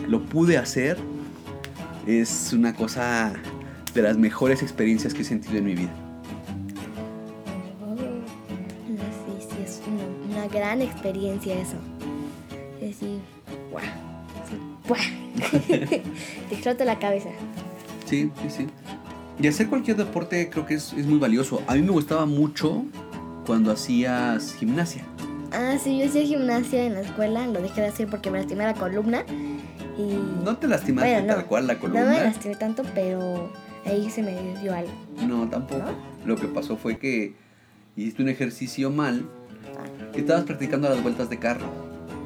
lo 0.08 0.22
pude 0.24 0.58
hacer, 0.58 0.98
es 2.08 2.54
una 2.54 2.74
cosa 2.74 3.34
de 3.94 4.02
las 4.02 4.18
mejores 4.18 4.62
experiencias 4.62 5.14
que 5.14 5.24
he 5.24 5.26
sentido 5.26 5.58
en 5.58 5.66
mi 5.66 5.76
vida. 5.76 5.94
Sí, 8.88 9.48
sí, 9.50 9.56
es 9.64 9.82
una, 9.86 10.40
una 10.40 10.48
gran 10.48 10.82
experiencia 10.82 11.60
eso. 11.60 11.78
Te 15.68 16.02
explota 16.52 16.86
la 16.86 17.00
cabeza. 17.00 17.30
Sí, 18.06 18.32
sí, 18.44 18.50
sí. 18.50 18.68
Y 19.42 19.48
hacer 19.48 19.68
cualquier 19.68 19.98
deporte 19.98 20.50
creo 20.50 20.66
que 20.66 20.76
es, 20.76 20.94
es 20.94 21.06
muy 21.06 21.20
valioso. 21.20 21.62
A 21.68 21.76
mí 21.76 21.82
me 21.82 21.92
gustaba 21.92 22.26
mucho 22.26 22.86
cuando 23.46 23.72
hacías 23.72 24.54
gimnasia. 24.56 25.04
Ah, 25.52 25.78
sí, 25.82 26.00
yo 26.00 26.06
hacía 26.06 26.24
gimnasia 26.24 26.86
en 26.86 26.94
la 26.96 27.02
escuela, 27.02 27.46
lo 27.48 27.62
dejé 27.62 27.82
de 27.82 27.88
hacer 27.88 28.08
porque 28.10 28.30
me 28.32 28.40
lastimé 28.40 28.64
la 28.66 28.74
columna. 28.74 29.24
Y 29.98 30.18
No 30.44 30.58
te 30.58 30.68
lastimaste 30.68 31.10
Bueno, 31.12 31.28
no. 31.28 31.34
tal 31.36 31.46
cual 31.46 31.68
la 31.68 31.74
no 31.76 31.80
me 31.80 31.90
columna. 31.90 32.24
lastimé 32.24 32.56
tanto, 32.56 32.84
pero 32.94 33.50
ahí 33.86 34.10
se 34.10 34.22
me 34.22 34.36
dio 34.62 34.74
algo. 34.74 34.92
No, 35.26 35.48
tampoco. 35.50 35.84
Lo 36.26 36.36
que 36.36 36.48
pasó 36.48 36.76
fue 36.78 36.98
que 36.98 37.34
hiciste 37.96 38.22
un 38.24 38.30
ejercicio 38.30 38.90
mal. 38.92 39.26
y 40.14 40.20
Estabas 40.20 40.44
practicando 40.44 40.90
las 40.90 41.02
vueltas 41.02 41.30
de 41.30 41.40
carro. 41.40 41.68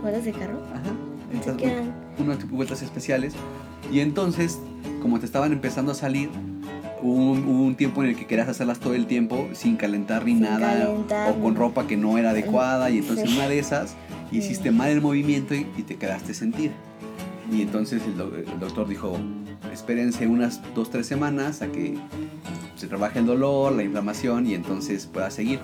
¿Vuelas 0.01 0.25
de 0.25 0.31
carro? 0.31 0.61
Ajá. 0.73 1.55
Eran- 1.59 1.93
unas 2.19 2.49
vueltas 2.49 2.81
especiales. 2.81 3.33
Y 3.91 3.99
entonces, 4.01 4.59
como 5.01 5.19
te 5.19 5.25
estaban 5.25 5.51
empezando 5.53 5.91
a 5.91 5.95
salir, 5.95 6.29
hubo 7.01 7.13
un, 7.31 7.47
hubo 7.47 7.63
un 7.63 7.75
tiempo 7.75 8.03
en 8.03 8.09
el 8.09 8.15
que 8.15 8.25
querías 8.27 8.47
hacerlas 8.49 8.79
todo 8.79 8.93
el 8.93 9.07
tiempo 9.07 9.47
sin 9.53 9.75
calentar 9.77 10.25
ni 10.25 10.33
Sin 10.33 10.41
nada. 10.41 10.83
calentar, 10.85 11.31
o 11.31 11.41
con 11.41 11.55
ropa 11.55 11.87
que 11.87 11.97
no 11.97 12.17
era 12.17 12.31
adecuada. 12.31 12.89
Y 12.89 12.99
entonces 12.99 13.29
Sí. 13.29 13.35
una 13.37 13.47
de 13.47 13.59
esas 13.59 13.95
hiciste 14.31 14.71
mal 14.71 14.89
el 14.89 15.01
movimiento 15.01 15.55
y, 15.55 15.65
y 15.77 15.83
te 15.83 15.95
quedaste 15.95 16.33
sentir. 16.33 16.71
Y 17.51 17.61
entonces 17.63 18.03
el, 18.05 18.15
doc- 18.17 18.33
el 18.35 18.59
doctor 18.59 18.87
dijo, 18.87 19.17
espérense 19.73 20.27
unas 20.27 20.61
dos, 20.75 20.91
tres 20.91 21.07
semanas 21.07 21.61
a 21.63 21.67
que 21.67 21.97
se 22.75 22.87
trabaje 22.87 23.19
el 23.19 23.25
dolor, 23.25 23.71
la 23.73 23.83
inflamación 23.83 24.45
y 24.45 24.53
entonces 24.53 25.07
pueda 25.07 25.31
seguir. 25.31 25.59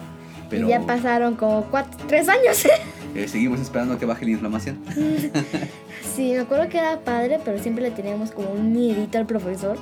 Pero 0.49 0.67
Y 0.67 0.69
ya 0.69 0.81
pasaron 0.81 1.35
como 1.35 1.63
cuatro, 1.65 1.99
tres 2.07 2.29
años. 2.29 2.65
eh, 3.15 3.27
seguimos 3.27 3.59
esperando 3.59 3.95
a 3.95 3.99
que 3.99 4.05
baje 4.05 4.25
la 4.25 4.31
inflamación. 4.31 4.79
sí, 6.15 6.31
me 6.31 6.39
acuerdo 6.39 6.69
que 6.69 6.77
era 6.77 6.99
padre, 6.99 7.39
pero 7.43 7.59
siempre 7.59 7.83
le 7.83 7.91
teníamos 7.91 8.31
como 8.31 8.49
un 8.49 8.71
miedito 8.71 9.17
al 9.17 9.25
profesor. 9.25 9.77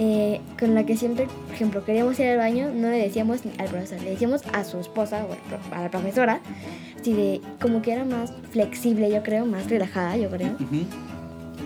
eh, 0.00 0.40
con 0.58 0.76
la 0.76 0.86
que 0.86 0.96
siempre, 0.96 1.26
por 1.26 1.54
ejemplo, 1.54 1.84
queríamos 1.84 2.18
ir 2.20 2.28
al 2.28 2.38
baño, 2.38 2.70
no 2.72 2.88
le 2.88 2.98
decíamos 2.98 3.40
al 3.58 3.66
profesor, 3.66 4.00
le 4.00 4.10
decíamos 4.10 4.42
a 4.52 4.62
su 4.62 4.78
esposa 4.78 5.26
o 5.26 5.74
a 5.74 5.82
la 5.82 5.90
profesora, 5.90 6.40
así 7.00 7.12
de 7.14 7.40
como 7.60 7.82
que 7.82 7.92
era 7.94 8.04
más 8.04 8.32
flexible, 8.52 9.10
yo 9.10 9.24
creo, 9.24 9.44
más 9.44 9.68
relajada, 9.68 10.16
yo 10.16 10.30
creo. 10.30 10.56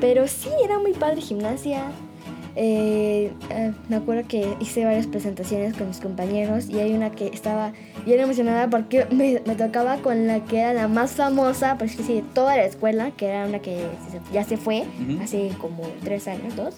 Pero 0.01 0.27
sí, 0.27 0.49
era 0.64 0.79
muy 0.79 0.95
padre 0.95 1.21
gimnasia. 1.21 1.92
Eh, 2.54 3.32
eh, 3.48 3.72
me 3.88 3.96
acuerdo 3.96 4.28
que 4.28 4.56
hice 4.60 4.84
varias 4.84 5.06
presentaciones 5.06 5.74
con 5.74 5.88
mis 5.88 6.00
compañeros 6.00 6.68
y 6.68 6.80
hay 6.80 6.92
una 6.92 7.10
que 7.10 7.28
estaba 7.28 7.72
bien 8.04 8.20
emocionada 8.20 8.68
porque 8.68 9.06
me, 9.10 9.40
me 9.46 9.54
tocaba 9.54 9.96
con 9.98 10.26
la 10.26 10.40
que 10.40 10.60
era 10.60 10.74
la 10.74 10.88
más 10.88 11.12
famosa, 11.12 11.78
por 11.78 11.88
decirlo 11.88 12.04
así, 12.04 12.14
de 12.14 12.22
toda 12.34 12.56
la 12.56 12.64
escuela, 12.64 13.10
que 13.12 13.26
era 13.26 13.46
una 13.46 13.60
que 13.60 13.86
ya 14.32 14.44
se 14.44 14.56
fue 14.56 14.84
hace 15.22 15.50
como 15.60 15.82
tres 16.04 16.28
años, 16.28 16.54
dos, 16.56 16.74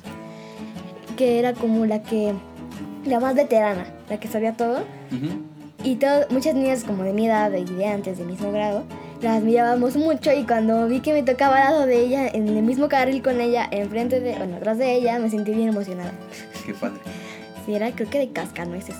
que 1.16 1.38
era 1.38 1.54
como 1.54 1.86
la 1.86 2.02
que, 2.02 2.32
la 3.04 3.18
más 3.18 3.34
veterana, 3.34 3.86
la 4.08 4.18
que 4.20 4.28
sabía 4.28 4.56
todo. 4.56 4.78
Ujú. 5.10 5.54
Y 5.82 5.96
todo, 5.96 6.24
muchas 6.30 6.54
niñas 6.54 6.84
como 6.84 7.02
de 7.02 7.12
mi 7.12 7.26
edad 7.26 7.52
y 7.52 7.64
de 7.64 7.86
antes, 7.86 8.16
de 8.16 8.24
mismo 8.24 8.50
grado, 8.52 8.84
las 9.24 9.42
mirábamos 9.42 9.96
mucho 9.96 10.32
y 10.32 10.44
cuando 10.44 10.86
vi 10.86 11.00
que 11.00 11.12
me 11.12 11.22
tocaba 11.22 11.56
al 11.58 11.64
lado 11.72 11.86
de 11.86 11.98
ella, 12.04 12.28
en 12.28 12.48
el 12.48 12.62
mismo 12.62 12.88
carril 12.88 13.22
con 13.22 13.40
ella, 13.40 13.66
enfrente 13.70 14.20
de, 14.20 14.36
bueno, 14.36 14.56
atrás 14.56 14.78
de 14.78 14.94
ella, 14.94 15.18
me 15.18 15.28
sentí 15.30 15.52
bien 15.52 15.68
emocionada. 15.70 16.12
Qué 16.64 16.74
padre. 16.74 17.00
Sí, 17.66 17.74
era 17.74 17.90
creo 17.92 18.10
que 18.10 18.18
de 18.18 18.28
cascanueces. 18.30 18.96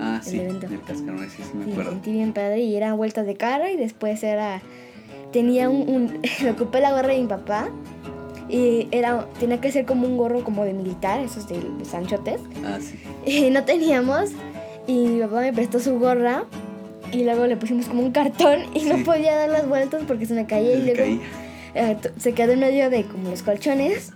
Ah, 0.00 0.20
El 0.24 0.30
sí, 0.30 0.38
evento. 0.38 0.66
el 0.66 0.80
cascanueces, 0.82 1.44
sí, 1.44 1.50
me 1.56 1.64
Sí, 1.64 1.66
me 1.66 1.72
acuerdo. 1.72 1.90
sentí 1.90 2.12
bien 2.12 2.32
padre 2.32 2.60
y 2.60 2.76
eran 2.76 2.96
vueltas 2.96 3.26
de 3.26 3.34
cara 3.34 3.72
y 3.72 3.76
después 3.76 4.22
era, 4.22 4.62
tenía 5.32 5.68
un, 5.68 5.88
un 5.88 6.20
me 6.44 6.50
ocupé 6.52 6.80
la 6.80 6.92
gorra 6.92 7.08
de 7.08 7.20
mi 7.20 7.26
papá 7.26 7.68
y 8.48 8.86
era, 8.92 9.26
tenía 9.40 9.60
que 9.60 9.72
ser 9.72 9.86
como 9.86 10.06
un 10.06 10.16
gorro 10.16 10.44
como 10.44 10.64
de 10.64 10.72
militar, 10.72 11.18
esos 11.20 11.48
de 11.48 11.60
los 11.60 11.92
anchotes. 11.92 12.40
Ah, 12.64 12.78
sí. 12.80 12.96
Y 13.26 13.50
no 13.50 13.64
teníamos. 13.64 14.30
Y 14.86 15.06
mi 15.08 15.20
papá 15.22 15.40
me 15.40 15.52
prestó 15.52 15.80
su 15.80 15.98
gorra. 15.98 16.44
Y 17.12 17.24
luego 17.24 17.46
le 17.46 17.56
pusimos 17.56 17.86
como 17.86 18.02
un 18.02 18.12
cartón. 18.12 18.60
Y 18.74 18.84
no 18.84 18.98
podía 19.04 19.36
dar 19.36 19.48
las 19.48 19.68
vueltas 19.68 20.02
porque 20.06 20.26
se 20.26 20.34
me 20.34 20.46
caía. 20.46 20.76
Y 20.76 20.84
Se 20.84 20.94
luego 20.94 21.22
eh, 21.74 21.96
se 22.18 22.32
quedó 22.32 22.52
en 22.52 22.60
medio 22.60 22.90
de 22.90 23.04
como 23.04 23.30
los 23.30 23.42
colchones. 23.42 24.12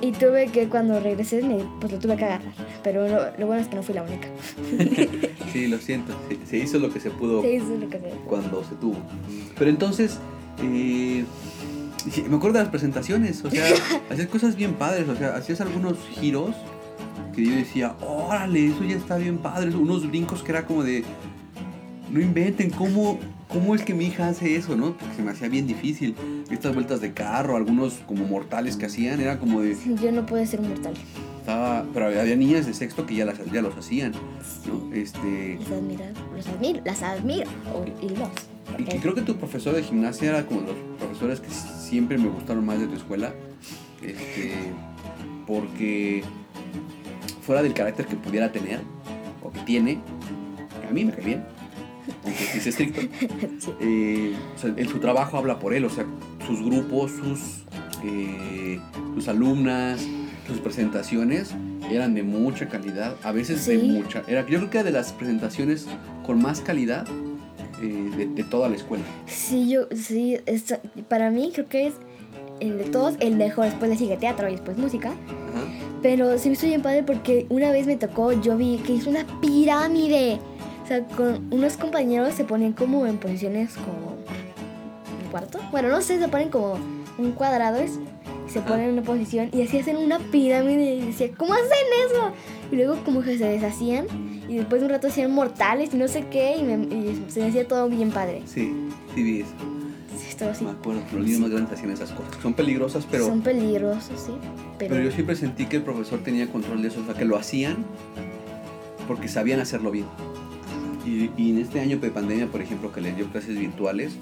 Y 0.00 0.12
tuve 0.12 0.48
que, 0.48 0.68
cuando 0.68 1.00
regresé, 1.00 1.40
pues 1.80 1.92
lo 1.92 1.98
tuve 1.98 2.16
que 2.16 2.24
agarrar. 2.24 2.52
Pero 2.82 3.08
lo, 3.08 3.36
lo 3.38 3.46
bueno 3.46 3.62
es 3.62 3.68
que 3.68 3.76
no 3.76 3.82
fui 3.82 3.94
la 3.94 4.02
única. 4.02 4.28
Sí, 5.52 5.68
lo 5.68 5.78
siento. 5.78 6.12
Se, 6.28 6.46
se 6.46 6.56
hizo 6.56 6.80
lo 6.80 6.92
que 6.92 6.98
se 6.98 7.10
pudo 7.10 7.44
eso 7.44 7.74
es 7.74 7.80
lo 7.80 7.88
que 7.88 8.00
se 8.00 8.08
cuando 8.26 8.64
se 8.64 8.74
tuvo. 8.74 8.96
Pero 9.56 9.70
entonces, 9.70 10.18
eh, 10.60 11.24
me 12.28 12.36
acuerdo 12.36 12.58
de 12.58 12.64
las 12.64 12.70
presentaciones. 12.70 13.44
O 13.44 13.50
sea, 13.50 13.64
hacías 14.10 14.26
cosas 14.26 14.56
bien 14.56 14.74
padres. 14.74 15.08
O 15.08 15.14
sea, 15.14 15.36
hacías 15.36 15.60
algunos 15.60 15.96
giros 16.10 16.56
que 17.34 17.44
yo 17.44 17.54
decía, 17.54 17.94
órale, 18.00 18.66
eso 18.66 18.82
ya 18.82 18.96
está 18.96 19.16
bien 19.16 19.38
padre. 19.38 19.74
Unos 19.76 20.08
brincos 20.08 20.42
que 20.42 20.50
era 20.50 20.66
como 20.66 20.82
de, 20.82 21.04
no 22.14 22.20
inventen, 22.20 22.70
¿cómo, 22.70 23.18
cómo 23.48 23.74
es 23.74 23.82
que 23.82 23.92
mi 23.92 24.06
hija 24.06 24.28
hace 24.28 24.54
eso, 24.54 24.76
no? 24.76 24.96
Porque 24.96 25.16
se 25.16 25.22
me 25.22 25.32
hacía 25.32 25.48
bien 25.48 25.66
difícil. 25.66 26.14
Estas 26.48 26.72
vueltas 26.72 27.00
de 27.00 27.12
carro, 27.12 27.56
algunos 27.56 27.94
como 28.06 28.24
mortales 28.24 28.76
que 28.76 28.86
hacían, 28.86 29.20
era 29.20 29.40
como 29.40 29.60
de, 29.60 29.74
Sí, 29.74 29.96
Yo 30.00 30.12
no 30.12 30.24
pude 30.24 30.46
ser 30.46 30.60
mortal. 30.60 30.94
estaba, 31.40 31.84
pero 31.92 32.06
había 32.06 32.36
niñas 32.36 32.66
de 32.66 32.72
sexto 32.74 33.04
que 33.04 33.16
ya, 33.16 33.24
las, 33.24 33.44
ya 33.52 33.60
los 33.62 33.76
hacían, 33.76 34.12
¿no? 34.12 34.94
Este, 34.94 35.58
admiro, 35.76 36.04
los 36.36 36.46
admiro, 36.46 36.80
las 36.84 37.02
admiro. 37.02 37.50
O- 37.74 37.84
y 38.04 38.10
los. 38.10 38.28
y 38.78 38.84
que 38.84 38.98
creo 39.00 39.14
que 39.16 39.22
tu 39.22 39.34
profesor 39.36 39.74
de 39.74 39.82
gimnasia 39.82 40.28
era 40.30 40.46
como 40.46 40.60
de 40.60 40.68
los 40.68 40.76
profesores 41.00 41.40
que 41.40 41.48
siempre 41.50 42.16
me 42.16 42.28
gustaron 42.28 42.64
más 42.64 42.78
de 42.78 42.86
tu 42.86 42.94
escuela, 42.94 43.34
este, 44.02 44.52
porque 45.48 46.22
fuera 47.42 47.60
del 47.62 47.74
carácter 47.74 48.06
que 48.06 48.14
pudiera 48.16 48.52
tener, 48.52 48.80
o 49.42 49.50
que 49.50 49.58
tiene, 49.60 49.98
a 50.88 50.92
mí 50.92 51.04
me 51.04 51.12
cae 51.12 51.24
bien, 51.24 51.44
aunque 52.24 52.44
sí 52.44 52.58
es 52.58 52.66
estricto, 52.66 53.00
Sí. 53.58 53.70
eh, 53.80 54.34
o 54.54 54.58
sea, 54.58 54.74
en 54.76 54.88
su 54.88 54.98
trabajo 54.98 55.36
habla 55.38 55.58
por 55.58 55.74
él, 55.74 55.84
o 55.84 55.90
sea, 55.90 56.04
sus 56.46 56.62
grupos, 56.64 57.12
sus, 57.12 57.64
eh, 58.04 58.78
sus 59.14 59.28
alumnas, 59.28 60.06
sus 60.46 60.58
presentaciones 60.58 61.54
eran 61.90 62.14
de 62.14 62.22
mucha 62.22 62.68
calidad, 62.68 63.16
a 63.22 63.32
veces 63.32 63.64
de 63.66 63.80
Sí. 63.80 63.86
mucha. 63.88 64.22
Era, 64.26 64.42
yo 64.42 64.58
creo 64.58 64.70
que 64.70 64.78
era 64.78 64.84
de 64.84 64.92
las 64.92 65.12
presentaciones 65.12 65.86
con 66.24 66.40
más 66.42 66.60
calidad 66.60 67.06
eh, 67.82 68.10
de, 68.16 68.26
de 68.26 68.44
toda 68.44 68.68
la 68.68 68.76
escuela. 68.76 69.04
Sí, 69.26 69.68
yo, 69.68 69.82
sí, 69.94 70.38
esto- 70.46 70.76
para 71.08 71.30
mí 71.30 71.50
creo 71.52 71.68
que 71.68 71.86
es 71.88 71.94
el 72.60 72.78
de 72.78 72.84
todos 72.84 73.16
el 73.20 73.36
mejor. 73.36 73.64
Después 73.66 73.90
le 73.90 73.96
sigue 73.98 74.16
teatro 74.16 74.48
y 74.48 74.52
después 74.52 74.78
música. 74.78 75.08
Ajá. 75.08 75.64
Pero 76.02 76.38
se 76.38 76.48
me 76.48 76.54
hizo 76.54 76.66
bien 76.66 76.82
padre 76.82 77.02
porque 77.02 77.46
una 77.48 77.70
vez 77.72 77.86
me 77.86 77.96
tocó, 77.96 78.32
yo 78.32 78.56
vi 78.56 78.76
que 78.86 78.92
hizo 78.94 79.10
una 79.10 79.26
pirámide. 79.40 80.38
O 80.84 80.86
sea, 80.86 81.02
con 81.06 81.52
unos 81.52 81.76
compañeros 81.76 82.34
se 82.34 82.44
ponen 82.44 82.72
como 82.74 83.06
en 83.06 83.16
posiciones 83.16 83.74
como 83.74 84.16
un 85.24 85.30
cuarto. 85.30 85.58
Bueno, 85.70 85.88
no 85.88 86.02
sé, 86.02 86.18
se 86.18 86.28
ponen 86.28 86.50
como 86.50 86.78
un 87.18 87.32
cuadrado 87.32 87.78
es- 87.78 87.98
y 88.46 88.50
se 88.50 88.58
Ajá. 88.58 88.68
ponen 88.68 88.86
en 88.86 88.92
una 88.92 89.02
posición 89.02 89.48
y 89.52 89.62
así 89.62 89.78
hacen 89.78 89.96
una 89.96 90.18
pirámide 90.18 90.96
y 90.96 91.00
decía, 91.06 91.30
¿cómo 91.36 91.54
hacen 91.54 91.66
eso? 92.06 92.32
Y 92.70 92.76
luego 92.76 92.96
como 93.04 93.22
que 93.22 93.38
se 93.38 93.44
deshacían 93.46 94.06
y 94.48 94.56
después 94.56 94.82
de 94.82 94.86
un 94.86 94.92
rato 94.92 95.06
hacían 95.08 95.30
mortales 95.32 95.94
y 95.94 95.96
no 95.96 96.06
sé 96.08 96.26
qué 96.30 96.56
y, 96.58 96.62
me- 96.62 96.94
y 96.94 97.24
se 97.28 97.40
me 97.40 97.48
hacía 97.48 97.66
todo 97.66 97.88
bien 97.88 98.10
padre. 98.10 98.42
Sí, 98.46 98.70
sí 99.14 99.22
vi 99.22 99.40
eso. 99.40 99.50
Sí, 100.18 100.26
estaba 100.28 100.52
así. 100.52 100.64
Me 100.64 100.70
acuerdo, 100.72 101.00
los 101.14 101.24
niños 101.24 101.40
más 101.40 101.50
grandes 101.50 101.72
hacían 101.72 101.90
esas 101.92 102.10
cosas. 102.12 102.36
Son 102.42 102.52
peligrosas, 102.52 103.06
pero, 103.10 103.24
Son 103.26 103.40
peligrosos, 103.40 104.20
sí. 104.20 104.32
Pero, 104.78 104.94
pero 104.94 105.04
yo 105.04 105.10
siempre 105.10 105.34
sentí 105.34 105.64
que 105.66 105.76
el 105.76 105.82
profesor 105.82 106.20
tenía 106.22 106.46
control 106.52 106.82
de 106.82 106.88
eso, 106.88 107.00
o 107.00 107.04
sea, 107.06 107.14
que 107.14 107.24
lo 107.24 107.36
hacían 107.38 107.78
porque 109.08 109.28
sabían 109.28 109.60
hacerlo 109.60 109.90
bien. 109.90 110.06
Y, 111.04 111.30
y 111.36 111.50
en 111.50 111.58
este 111.58 111.80
año 111.80 111.98
de 111.98 112.10
pandemia, 112.10 112.46
por 112.46 112.60
ejemplo, 112.62 112.92
que 112.92 113.00
les 113.00 113.16
dio 113.16 113.26
clases 113.26 113.58
virtuales, 113.58 114.16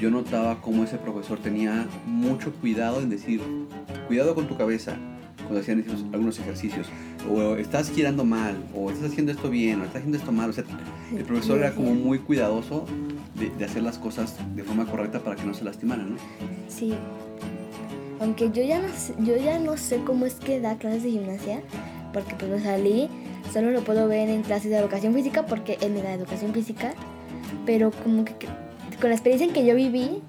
yo 0.00 0.10
notaba 0.10 0.60
cómo 0.60 0.84
ese 0.84 0.98
profesor 0.98 1.38
tenía 1.38 1.86
mucho 2.06 2.52
cuidado 2.52 3.00
en 3.00 3.08
decir, 3.08 3.40
cuidado 4.08 4.34
con 4.34 4.46
tu 4.46 4.56
cabeza 4.56 4.96
cuando 5.38 5.60
hacían 5.60 5.80
esos- 5.80 6.04
algunos 6.12 6.38
ejercicios, 6.40 6.88
o 7.30 7.54
estás 7.54 7.90
girando 7.90 8.24
mal, 8.24 8.56
o 8.74 8.90
estás 8.90 9.10
haciendo 9.12 9.30
esto 9.32 9.48
bien, 9.48 9.80
o 9.80 9.84
estás 9.84 9.98
haciendo 9.98 10.18
esto 10.18 10.32
mal. 10.32 10.50
O 10.50 10.52
sea, 10.52 10.64
el 11.16 11.22
profesor 11.24 11.58
era 11.58 11.72
como 11.72 11.94
muy 11.94 12.18
cuidadoso 12.18 12.84
de, 13.38 13.50
de 13.50 13.64
hacer 13.64 13.82
las 13.84 13.96
cosas 13.98 14.34
de 14.56 14.64
forma 14.64 14.86
correcta 14.86 15.20
para 15.20 15.36
que 15.36 15.44
no 15.44 15.54
se 15.54 15.62
lastimaran, 15.64 16.10
¿no? 16.10 16.16
Sí. 16.68 16.94
Aunque 18.20 18.50
yo 18.50 18.62
ya 18.64 18.80
no 18.80 18.88
yo 19.24 19.36
ya 19.36 19.58
no 19.58 19.76
sé 19.76 19.98
cómo 20.04 20.26
es 20.26 20.34
que 20.34 20.58
da 20.60 20.76
clases 20.78 21.02
de 21.04 21.10
gimnasia, 21.12 21.60
porque 22.12 22.34
pues 22.34 22.50
me 22.50 22.60
salí, 22.62 23.08
solo 23.52 23.70
lo 23.70 23.82
puedo 23.82 24.08
ver 24.08 24.28
en 24.28 24.42
clases 24.42 24.70
de 24.70 24.78
educación 24.78 25.14
física 25.14 25.46
porque 25.46 25.78
él 25.80 25.92
me 25.92 26.02
da 26.02 26.12
educación 26.12 26.52
física, 26.52 26.94
pero 27.64 27.90
como 27.90 28.24
que, 28.24 28.34
con 29.00 29.10
la 29.10 29.14
experiencia 29.14 29.46
en 29.46 29.52
que 29.52 29.64
yo 29.64 29.74
viví, 29.74 30.22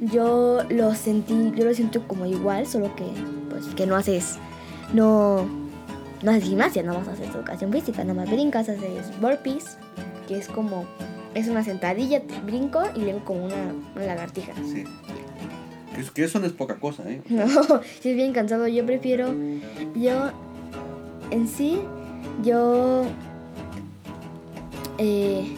yo 0.00 0.62
lo 0.68 0.94
sentí, 0.94 1.52
yo 1.54 1.64
lo 1.64 1.74
siento 1.74 2.06
como 2.06 2.26
igual, 2.26 2.66
solo 2.66 2.94
que 2.94 3.04
pues 3.50 3.66
que 3.74 3.86
no 3.86 3.96
haces 3.96 4.36
no 4.92 5.46
no 6.22 6.30
haces 6.30 6.44
gimnasia, 6.44 6.82
no 6.82 6.94
vas 6.94 7.08
a 7.08 7.12
hacer 7.12 7.26
educación 7.26 7.72
física, 7.72 8.02
nada 8.04 8.14
más 8.14 8.30
brincas, 8.30 8.68
haces 8.68 9.20
burpees, 9.20 9.76
que 10.26 10.38
es 10.38 10.48
como 10.48 10.86
es 11.34 11.48
una 11.48 11.62
sentadilla, 11.62 12.22
brinco 12.44 12.82
y 12.94 13.00
luego 13.00 13.24
como 13.24 13.44
una, 13.44 13.72
una 13.94 14.06
lagartija. 14.06 14.52
Sí. 14.64 14.84
Eso, 15.96 16.12
que 16.12 16.24
eso 16.24 16.38
no 16.38 16.46
es 16.46 16.52
poca 16.52 16.76
cosa, 16.76 17.02
¿eh? 17.10 17.22
No, 17.28 17.48
sí 18.00 18.10
es 18.10 18.16
bien 18.16 18.32
cansado. 18.32 18.68
Yo 18.68 18.86
prefiero. 18.86 19.34
Yo. 19.94 20.30
En 21.30 21.46
sí, 21.46 21.80
yo. 22.42 23.04
Eh, 24.98 25.54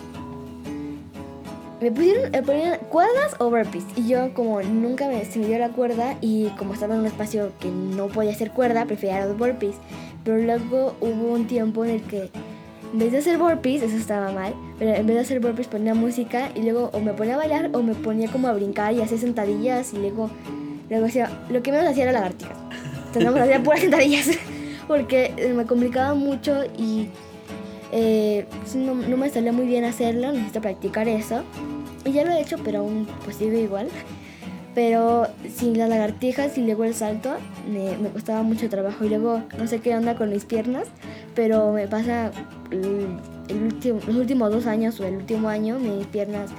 me 1.80 1.90
pusieron, 1.90 2.30
me 2.30 2.42
ponían 2.42 2.78
cuerdas 2.90 3.36
o 3.38 3.48
burpees. 3.48 3.84
Y 3.96 4.08
yo, 4.08 4.34
como 4.34 4.60
nunca 4.62 5.08
me, 5.08 5.24
se 5.24 5.40
dio 5.40 5.58
la 5.58 5.70
cuerda 5.70 6.16
y 6.20 6.48
como 6.58 6.74
estaba 6.74 6.94
en 6.94 7.00
un 7.00 7.06
espacio 7.06 7.52
que 7.58 7.70
no 7.70 8.08
podía 8.08 8.32
hacer 8.32 8.50
cuerda, 8.50 8.84
prefería 8.84 9.24
los 9.26 9.38
burpees. 9.38 9.76
Pero 10.24 10.38
luego 10.38 10.94
hubo 11.00 11.32
un 11.32 11.46
tiempo 11.46 11.84
en 11.84 11.92
el 11.92 12.02
que. 12.02 12.30
En 12.92 12.98
vez 12.98 13.12
de 13.12 13.18
hacer 13.18 13.38
burpees, 13.38 13.82
eso 13.82 13.96
estaba 13.96 14.32
mal, 14.32 14.52
pero 14.76 14.92
en 14.92 15.06
vez 15.06 15.14
de 15.14 15.22
hacer 15.22 15.38
burpees 15.38 15.68
ponía 15.68 15.94
música 15.94 16.50
y 16.56 16.62
luego 16.62 16.90
o 16.92 16.98
me 16.98 17.12
ponía 17.12 17.34
a 17.34 17.36
bailar 17.36 17.70
o 17.72 17.84
me 17.84 17.94
ponía 17.94 18.28
como 18.28 18.48
a 18.48 18.52
brincar 18.52 18.92
y 18.94 19.00
hacer 19.00 19.18
sentadillas 19.18 19.94
y 19.94 19.98
luego 19.98 20.28
Luego 20.90 21.06
hacía, 21.06 21.30
lo 21.48 21.62
que 21.62 21.70
menos 21.70 21.88
hacía 21.88 22.02
era 22.02 22.12
lagartijas. 22.12 22.58
Teníamos 23.12 23.36
que 23.36 23.42
hacer 23.42 23.62
puras 23.62 23.80
sentadillas. 23.80 24.26
Porque 24.90 25.32
eh, 25.36 25.52
me 25.54 25.66
complicaba 25.66 26.14
mucho 26.14 26.64
y 26.76 27.06
eh, 27.92 28.44
pues, 28.58 28.74
no, 28.74 28.96
me 28.96 29.30
salía 29.30 29.52
muy 29.52 29.64
bien 29.64 29.84
hacerlo. 29.84 30.32
Necesito 30.32 30.60
practicar 30.60 31.06
eso. 31.06 31.44
Y 32.04 32.10
ya 32.10 32.24
lo 32.24 32.32
he 32.32 32.40
hecho, 32.40 32.56
pero 32.64 32.80
aún 32.80 33.06
pues 33.24 33.40
igual. 33.40 33.86
Pero 34.74 35.28
sin 35.48 35.78
las 35.78 35.88
lagartijas 35.88 36.58
y 36.58 36.62
luego 36.62 36.82
el 36.82 36.94
salto 36.94 37.36
me, 37.72 37.96
me 37.98 38.08
costaba 38.08 38.42
mucho 38.42 38.68
trabajo. 38.68 39.04
Y 39.04 39.10
luego 39.10 39.44
no 39.56 39.68
sé 39.68 39.78
qué 39.78 39.94
onda 39.94 40.16
con 40.16 40.30
mis 40.30 40.44
piernas, 40.44 40.88
pero 41.36 41.70
me 41.72 41.86
pasa 41.86 42.32
el, 42.72 43.16
los 43.48 44.16
últimos 44.16 44.50
dos 44.50 44.66
años 44.66 44.98
o 44.98 45.06
el 45.06 45.18
último 45.18 45.48
año, 45.50 45.78
mis 45.78 46.04
piernas 46.08 46.50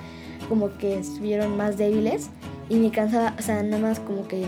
como 0.48 0.78
que 0.78 1.00
estuvieron 1.00 1.58
más 1.58 1.78
débiles 1.78 2.30
y 2.70 2.76
me 2.76 2.92
cansaba, 2.92 3.34
o 3.38 3.42
sea, 3.42 3.62
nada 3.62 3.82
más 3.82 4.00
como 4.00 4.26
que 4.30 4.46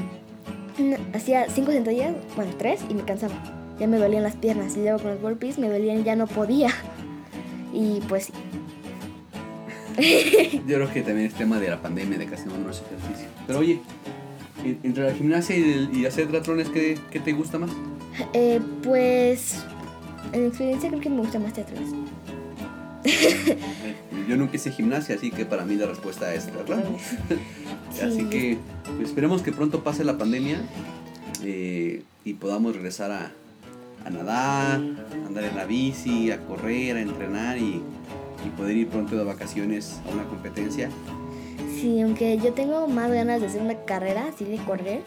hacía 1.13 1.49
cinco 1.49 1.73
sentadillas, 1.73 2.13
bueno, 2.37 2.53
tres 2.57 2.79
y 2.89 2.93
me 2.93 3.03
cansaba. 3.03 3.62
Ya 3.79 3.87
me 3.87 3.97
dolían 3.97 4.23
las 4.23 4.35
piernas 4.35 4.75
y 4.77 4.81
luego 4.81 4.99
con 4.99 5.11
los 5.11 5.21
burpees 5.21 5.57
me 5.57 5.69
dolían, 5.69 6.03
ya 6.03 6.15
no 6.15 6.27
podía. 6.27 6.69
Y 7.73 8.01
pues 8.07 8.25
sí. 8.25 8.33
Yo 10.67 10.75
creo 10.75 10.91
que 10.91 11.01
también 11.01 11.27
es 11.27 11.33
tema 11.33 11.59
de 11.59 11.69
la 11.69 11.81
pandemia, 11.81 12.17
de 12.17 12.25
casi 12.25 12.45
no 12.45 12.53
hacer 12.69 12.85
ejercicio. 12.97 13.27
Pero 13.47 13.59
oye, 13.59 13.79
en- 14.63 14.79
entre 14.83 15.03
la 15.09 15.13
gimnasia 15.13 15.57
y, 15.57 15.61
el- 15.63 15.89
y 15.97 16.05
hacer 16.05 16.27
triatlones, 16.27 16.69
¿qué, 16.69 16.97
¿qué 17.11 17.19
te 17.19 17.33
gusta 17.33 17.59
más? 17.59 17.71
Eh, 18.33 18.59
pues 18.83 19.63
en 20.31 20.45
experiencia 20.47 20.89
creo 20.89 21.01
que 21.01 21.09
me 21.09 21.17
gusta 21.17 21.39
más 21.39 21.53
teatro. 21.53 21.75
Yo 24.29 24.37
nunca 24.37 24.55
hice 24.55 24.71
gimnasia, 24.71 25.15
así 25.15 25.31
que 25.31 25.45
para 25.45 25.65
mí 25.65 25.75
la 25.75 25.85
respuesta 25.87 26.33
es 26.33 26.47
triatlón. 26.47 26.83
Así 28.01 28.21
Sí. 28.21 28.25
que 28.29 28.57
pues, 28.97 29.09
esperemos 29.09 29.41
que 29.43 29.51
pronto 29.51 29.83
pase 29.83 30.03
la 30.03 30.17
pandemia 30.17 30.57
eh, 31.43 32.01
y 32.25 32.33
podamos 32.33 32.73
regresar 32.75 33.11
a, 33.11 33.31
a 34.05 34.09
nadar, 34.09 34.79
a 34.81 35.27
andar 35.27 35.43
en 35.43 35.55
la 35.55 35.65
bici, 35.65 36.31
a 36.31 36.39
correr, 36.45 36.97
a 36.97 37.01
entrenar 37.01 37.57
y, 37.57 37.81
y 38.45 38.49
poder 38.57 38.75
ir 38.77 38.87
pronto 38.89 39.15
de 39.15 39.23
vacaciones 39.23 39.99
a 40.09 40.13
una 40.13 40.23
competencia. 40.25 40.89
Sí, 41.79 42.01
aunque 42.01 42.37
yo 42.37 42.53
tengo 42.53 42.87
más 42.87 43.11
ganas 43.11 43.41
de 43.41 43.47
hacer 43.47 43.61
una 43.61 43.75
carrera, 43.85 44.27
así 44.33 44.45
de 44.45 44.57
correr, 44.57 45.01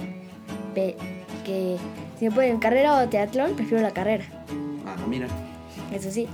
que 1.44 1.76
si 2.18 2.24
me 2.26 2.30
pueden 2.30 2.58
carrera 2.58 3.02
o 3.02 3.08
teatlón, 3.08 3.54
prefiero 3.56 3.82
la 3.82 3.92
carrera, 3.92 4.24
Ah, 4.86 4.96
mira. 5.08 5.26
eso 5.94 6.10
sí. 6.10 6.26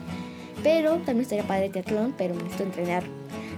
Pero 0.62 0.93
también 0.99 1.23
estaría 1.23 1.45
padre 1.47 1.69
teatlón, 1.71 2.15
pero 2.17 2.35
necesito 2.35 2.62
entrenar. 2.65 3.03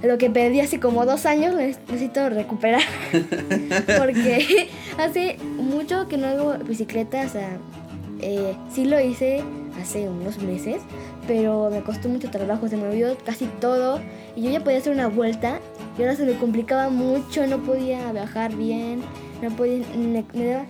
Lo 0.02 0.18
que 0.18 0.28
perdí 0.30 0.61
hace 0.61 0.80
como 0.80 1.04
dos 1.07 1.24
años 1.26 1.54
ne- 1.54 1.76
necesito 1.88 2.28
recuperar. 2.30 2.83
Porque 3.98 4.68
hace 4.98 5.38
mucho 5.59 6.09
que 6.09 6.16
no 6.18 6.26
hago 6.26 6.54
bicicleta, 6.64 7.22
o 7.26 7.28
sea, 7.28 7.59
eh, 8.24 8.56
sí 8.72 8.84
lo 8.87 8.98
hice 9.00 9.42
hace 9.80 10.08
unos 10.08 10.38
meses, 10.38 10.80
pero 11.26 11.68
me 11.70 11.82
costó 11.82 12.08
mucho 12.08 12.30
trabajo, 12.30 12.68
se 12.68 12.76
me 12.76 12.88
olvidó 12.88 13.16
casi 13.24 13.46
todo 13.60 14.00
y 14.34 14.42
yo 14.42 14.50
ya 14.50 14.64
podía 14.64 14.78
hacer 14.78 14.92
una 14.92 15.08
vuelta 15.08 15.60
y 15.98 16.02
ahora 16.02 16.16
se 16.16 16.24
me 16.24 16.34
complicaba 16.34 16.88
mucho, 16.88 17.46
no 17.46 17.58
podía 17.58 18.10
viajar 18.12 18.54
bien, 18.56 19.02
no 19.42 19.50
podía, 19.50 19.84
me, 19.96 20.24
me 20.32 20.46
daba, 20.46 20.64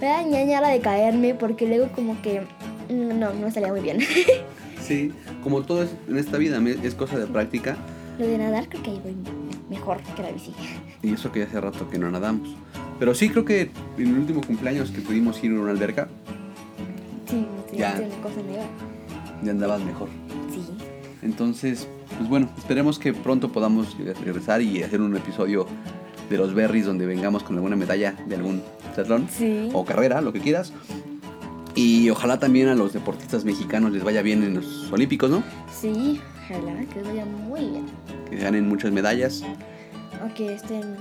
me 0.00 0.06
daba 0.06 0.22
ñañara 0.22 0.68
de 0.68 0.80
caerme 0.80 1.34
porque 1.34 1.66
luego 1.66 1.88
como 1.94 2.20
que 2.22 2.40
mm, 2.88 3.18
no, 3.18 3.32
no 3.34 3.50
salía 3.50 3.68
muy 3.70 3.80
bien. 3.80 3.98
Sí, 4.80 5.12
como 5.42 5.62
todo 5.62 5.82
es, 5.82 5.94
en 6.08 6.18
esta 6.18 6.36
vida 6.36 6.60
es 6.82 6.94
cosa 6.94 7.18
de 7.18 7.26
práctica 7.26 7.74
Lo 8.18 8.26
de 8.26 8.36
nadar 8.36 8.68
creo 8.68 8.82
que 8.82 8.90
ahí 8.90 9.00
voy 9.02 9.16
mejor 9.70 9.96
que 10.14 10.22
la 10.22 10.30
bici. 10.30 10.52
y 11.02 11.14
eso 11.14 11.32
que 11.32 11.38
ya 11.40 11.46
hace 11.46 11.58
rato 11.58 11.88
que 11.88 11.98
no 11.98 12.10
nadamos. 12.10 12.54
Pero 12.98 13.14
sí 13.14 13.30
creo 13.30 13.46
que 13.46 13.70
en 13.96 14.06
el 14.08 14.18
último 14.18 14.42
cumpleaños 14.42 14.90
que 14.90 15.00
pudimos 15.00 15.42
ir 15.42 15.52
a 15.52 15.60
una 15.60 15.70
alberca, 15.70 16.08
Ya. 17.92 17.98
es 17.98 18.12
una 18.12 18.22
cosa 18.22 18.42
nueva. 18.46 18.64
ya 19.42 19.50
andabas 19.50 19.80
mejor. 19.82 20.08
Sí. 20.52 20.64
Entonces, 21.22 21.86
pues 22.18 22.28
bueno, 22.28 22.48
esperemos 22.58 22.98
que 22.98 23.12
pronto 23.12 23.50
podamos 23.52 23.96
regresar 23.98 24.60
y 24.62 24.82
hacer 24.82 25.00
un 25.00 25.16
episodio 25.16 25.66
de 26.30 26.36
los 26.38 26.54
berries 26.54 26.86
donde 26.86 27.04
vengamos 27.06 27.42
con 27.42 27.56
alguna 27.56 27.76
medalla 27.76 28.14
de 28.26 28.36
algún 28.36 28.62
triatlón 28.94 29.28
Sí. 29.30 29.68
o 29.72 29.84
carrera, 29.84 30.20
lo 30.20 30.32
que 30.32 30.40
quieras. 30.40 30.72
Y 31.74 32.08
ojalá 32.10 32.38
también 32.38 32.68
a 32.68 32.74
los 32.74 32.92
deportistas 32.92 33.44
mexicanos 33.44 33.92
les 33.92 34.04
vaya 34.04 34.22
bien 34.22 34.42
en 34.44 34.54
los 34.54 34.90
Olímpicos, 34.92 35.28
¿no? 35.30 35.42
Sí, 35.72 36.20
ojalá 36.44 36.80
que 36.86 36.94
les 37.00 37.04
vaya 37.08 37.24
muy 37.26 37.60
bien. 37.60 37.86
Que 38.30 38.36
ganen 38.36 38.68
muchas 38.68 38.92
medallas. 38.92 39.42
O 40.24 40.32
que 40.34 40.54
estén, 40.54 40.96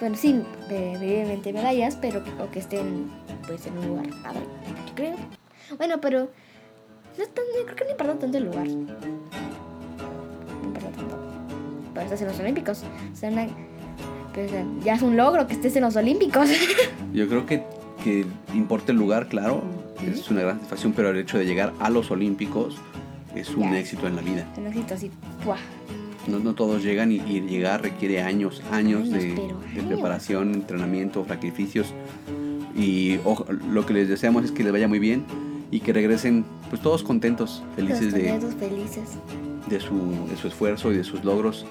bueno, 0.00 0.16
sí, 0.16 0.40
evidentemente 0.70 1.52
medallas, 1.52 1.96
pero 2.00 2.24
que- 2.24 2.30
o 2.42 2.50
que 2.50 2.58
estén 2.60 3.10
pues 3.46 3.66
en 3.66 3.76
un 3.78 3.86
lugar 3.88 4.06
padre, 4.22 4.40
yo 4.88 4.94
creo. 4.94 5.16
Bueno, 5.76 6.00
pero 6.00 6.30
no 7.18 7.24
tan- 7.26 7.44
creo 7.64 7.76
que 7.76 7.84
no 7.84 7.90
importa 7.90 8.18
tanto 8.18 8.38
el 8.38 8.44
lugar. 8.44 8.66
No 8.66 10.68
importa 10.68 10.90
tanto. 10.96 11.18
Pero 11.92 12.04
estás 12.06 12.20
en 12.22 12.28
los 12.28 12.40
Olímpicos. 12.40 12.82
O 13.12 13.16
sea, 13.16 13.30
una- 13.30 13.46
pues, 14.32 14.50
ya 14.84 14.94
es 14.94 15.02
un 15.02 15.16
logro 15.16 15.46
que 15.46 15.54
estés 15.54 15.76
en 15.76 15.82
los 15.82 15.96
Olímpicos. 15.96 16.48
Yo 17.14 17.28
creo 17.28 17.46
que, 17.46 17.62
que 18.02 18.24
importa 18.54 18.92
el 18.92 18.98
lugar, 18.98 19.28
claro, 19.28 19.62
Sí. 20.00 20.06
es 20.12 20.30
una 20.30 20.42
gran 20.42 20.56
satisfacción, 20.56 20.92
pero 20.92 21.10
el 21.10 21.18
hecho 21.18 21.38
de 21.38 21.46
llegar 21.46 21.72
a 21.80 21.88
los 21.90 22.10
Olímpicos 22.10 22.76
es 23.34 23.50
un 23.54 23.70
Ya. 23.72 23.78
éxito 23.78 24.06
en 24.08 24.16
la 24.16 24.22
vida. 24.22 24.46
un 24.56 24.66
éxito 24.66 24.94
así, 24.94 25.10
¡buah! 25.44 25.56
No, 26.26 26.38
no 26.38 26.54
todos 26.54 26.82
llegan 26.82 27.12
y, 27.12 27.16
y 27.16 27.42
llegar 27.42 27.82
requiere 27.82 28.22
años, 28.22 28.62
años, 28.72 29.02
Años, 29.02 29.10
de, 29.10 29.34
de 29.34 29.42
años. 29.42 29.86
preparación, 29.86 30.54
entrenamiento, 30.54 31.24
sacrificios. 31.28 31.92
Y 32.74 33.18
ojo, 33.24 33.44
lo 33.70 33.84
que 33.86 33.92
les 33.92 34.08
deseamos 34.08 34.44
es 34.44 34.50
que 34.50 34.64
les 34.64 34.72
vaya 34.72 34.88
muy 34.88 34.98
bien 34.98 35.24
y 35.74 35.80
que 35.80 35.92
regresen 35.92 36.44
pues 36.70 36.80
todos 36.80 37.02
contentos, 37.02 37.64
felices 37.74 38.14
de, 38.14 38.20
felices. 38.60 39.18
de 39.66 39.80
su, 39.80 40.24
de 40.30 40.36
su 40.36 40.46
esfuerzo 40.46 40.92
y 40.92 40.96
de 40.96 41.02
sus 41.02 41.24
logros. 41.24 41.66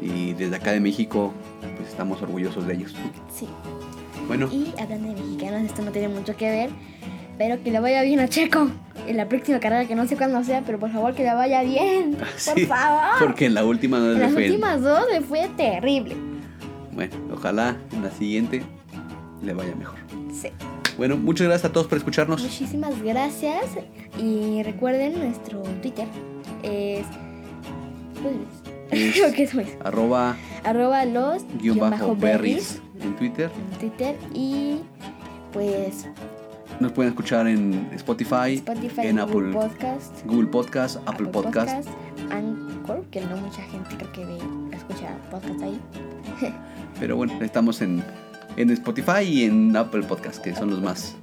Y 0.00 0.34
desde 0.34 0.54
acá 0.54 0.70
de 0.70 0.78
México 0.78 1.32
pues 1.76 1.88
estamos 1.88 2.22
orgullosos 2.22 2.64
de 2.68 2.74
ellos. 2.74 2.94
Sí. 3.34 3.48
Bueno, 4.28 4.48
Y 4.52 4.72
hablando 4.80 5.08
de 5.08 5.20
mexicanos, 5.20 5.62
esto 5.62 5.82
no 5.82 5.90
tiene 5.90 6.06
mucho 6.06 6.36
que 6.36 6.48
ver, 6.48 6.70
pero 7.38 7.60
que 7.60 7.72
le 7.72 7.80
vaya 7.80 8.02
bien 8.02 8.20
a 8.20 8.28
Checo 8.28 8.68
en 9.08 9.16
la 9.16 9.28
próxima 9.28 9.58
carrera, 9.58 9.84
que 9.88 9.96
no 9.96 10.06
sé 10.06 10.16
cuándo 10.16 10.44
sea, 10.44 10.62
pero 10.64 10.78
por 10.78 10.92
favor 10.92 11.12
que 11.16 11.24
le 11.24 11.34
vaya 11.34 11.64
bien. 11.64 12.14
Por 12.14 12.28
sí, 12.36 12.66
favor. 12.66 13.18
porque 13.18 13.46
en 13.46 13.54
la 13.54 13.64
última 13.64 13.98
no 13.98 14.12
En 14.12 14.18
le 14.20 14.20
las 14.26 14.32
fue 14.32 14.44
últimas 14.46 14.80
dos 14.80 15.02
le 15.10 15.22
fue 15.22 15.48
terrible. 15.56 16.14
Bueno, 16.92 17.16
ojalá 17.34 17.76
en 17.92 18.04
la 18.04 18.12
siguiente 18.12 18.62
le 19.42 19.52
vaya 19.54 19.74
mejor. 19.74 19.98
Sí. 20.32 20.50
Bueno, 20.96 21.16
muchas 21.16 21.46
gracias 21.46 21.70
a 21.70 21.72
todos 21.72 21.86
por 21.86 21.98
escucharnos. 21.98 22.42
Muchísimas 22.42 23.00
gracias. 23.02 23.64
Y 24.18 24.62
recuerden, 24.62 25.18
nuestro 25.18 25.62
Twitter 25.82 26.06
es 26.62 27.06
Pues, 28.22 28.34
Es 28.90 29.14
creo 29.14 29.32
que 29.32 29.42
eso 29.44 29.60
es. 29.60 29.68
arroba 29.84 30.36
Arroba 30.64 31.04
los 31.04 31.42
guion 31.60 31.76
guion 31.76 31.90
bajo 31.90 32.16
berries 32.16 32.82
en 33.00 33.16
Twitter. 33.16 33.50
en 33.72 33.78
Twitter 33.78 34.16
y 34.34 34.80
pues 35.52 36.06
Nos 36.80 36.92
pueden 36.92 37.10
escuchar 37.12 37.46
en 37.48 37.88
Spotify, 37.94 38.54
Spotify, 38.56 39.06
en 39.06 39.16
Google 39.16 39.50
Apple, 39.50 39.52
Podcast, 39.52 40.26
Google 40.26 40.48
Podcast, 40.48 40.96
Apple, 41.06 41.28
Podcast. 41.28 41.88
Anchor, 42.30 43.04
que 43.10 43.20
no 43.22 43.36
mucha 43.36 43.62
gente 43.62 43.96
creo 43.96 44.12
que 44.12 44.24
ve, 44.26 44.38
escucha 44.76 45.16
podcast 45.30 45.62
ahí. 45.62 45.80
Pero 47.00 47.16
bueno, 47.16 47.32
estamos 47.42 47.80
en, 47.80 48.04
en 48.60 48.70
Spotify 48.70 49.22
y 49.24 49.44
en 49.44 49.76
Apple 49.76 50.02
Podcast, 50.02 50.42
que 50.42 50.54
son 50.54 50.70
los 50.70 50.80
más, 50.80 51.16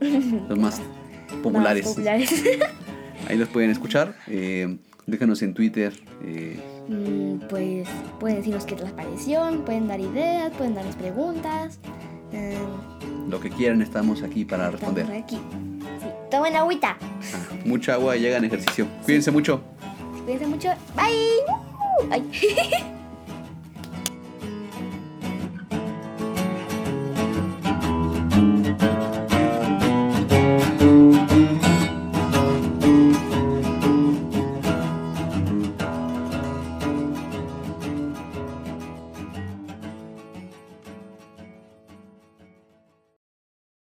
los 0.50 0.58
más 0.58 0.82
populares. 1.44 1.86
Más 1.86 1.96
populares. 1.96 2.44
Ahí 3.28 3.38
los 3.38 3.50
pueden 3.50 3.70
escuchar. 3.72 4.16
Eh, 4.28 4.78
déjanos 5.06 5.42
en 5.42 5.54
Twitter. 5.54 5.94
eh, 6.24 6.60
Mm, 6.90 7.40
pues 7.50 7.86
pueden 8.18 8.38
decirnos 8.38 8.64
qué 8.64 8.78
les 8.78 8.94
pareció, 8.94 9.42
pueden 9.66 9.90
dar 9.90 10.00
ideas, 10.00 10.54
pueden 10.58 10.74
darnos 10.74 10.96
preguntas. 10.96 11.80
Mm, 12.32 13.30
lo 13.30 13.42
que 13.42 13.50
quieran, 13.50 13.82
estamos 13.82 14.24
aquí 14.24 14.46
para 14.46 14.70
estamos 14.70 14.96
responder. 14.96 15.22
aquí. 15.22 15.36
Sí. 15.36 16.08
Tomen 16.32 16.56
agüita. 16.56 16.98
Ah, 17.02 17.56
mucha 17.66 17.96
agua 17.96 18.16
y 18.16 18.26
hagan 18.26 18.46
ejercicio. 18.46 18.88
Cuídense 19.04 19.32
mucho. 19.32 19.62
Cuídense 20.24 20.48
mucho. 20.48 20.70
Bye. 20.96 22.10
Ay. 22.10 22.24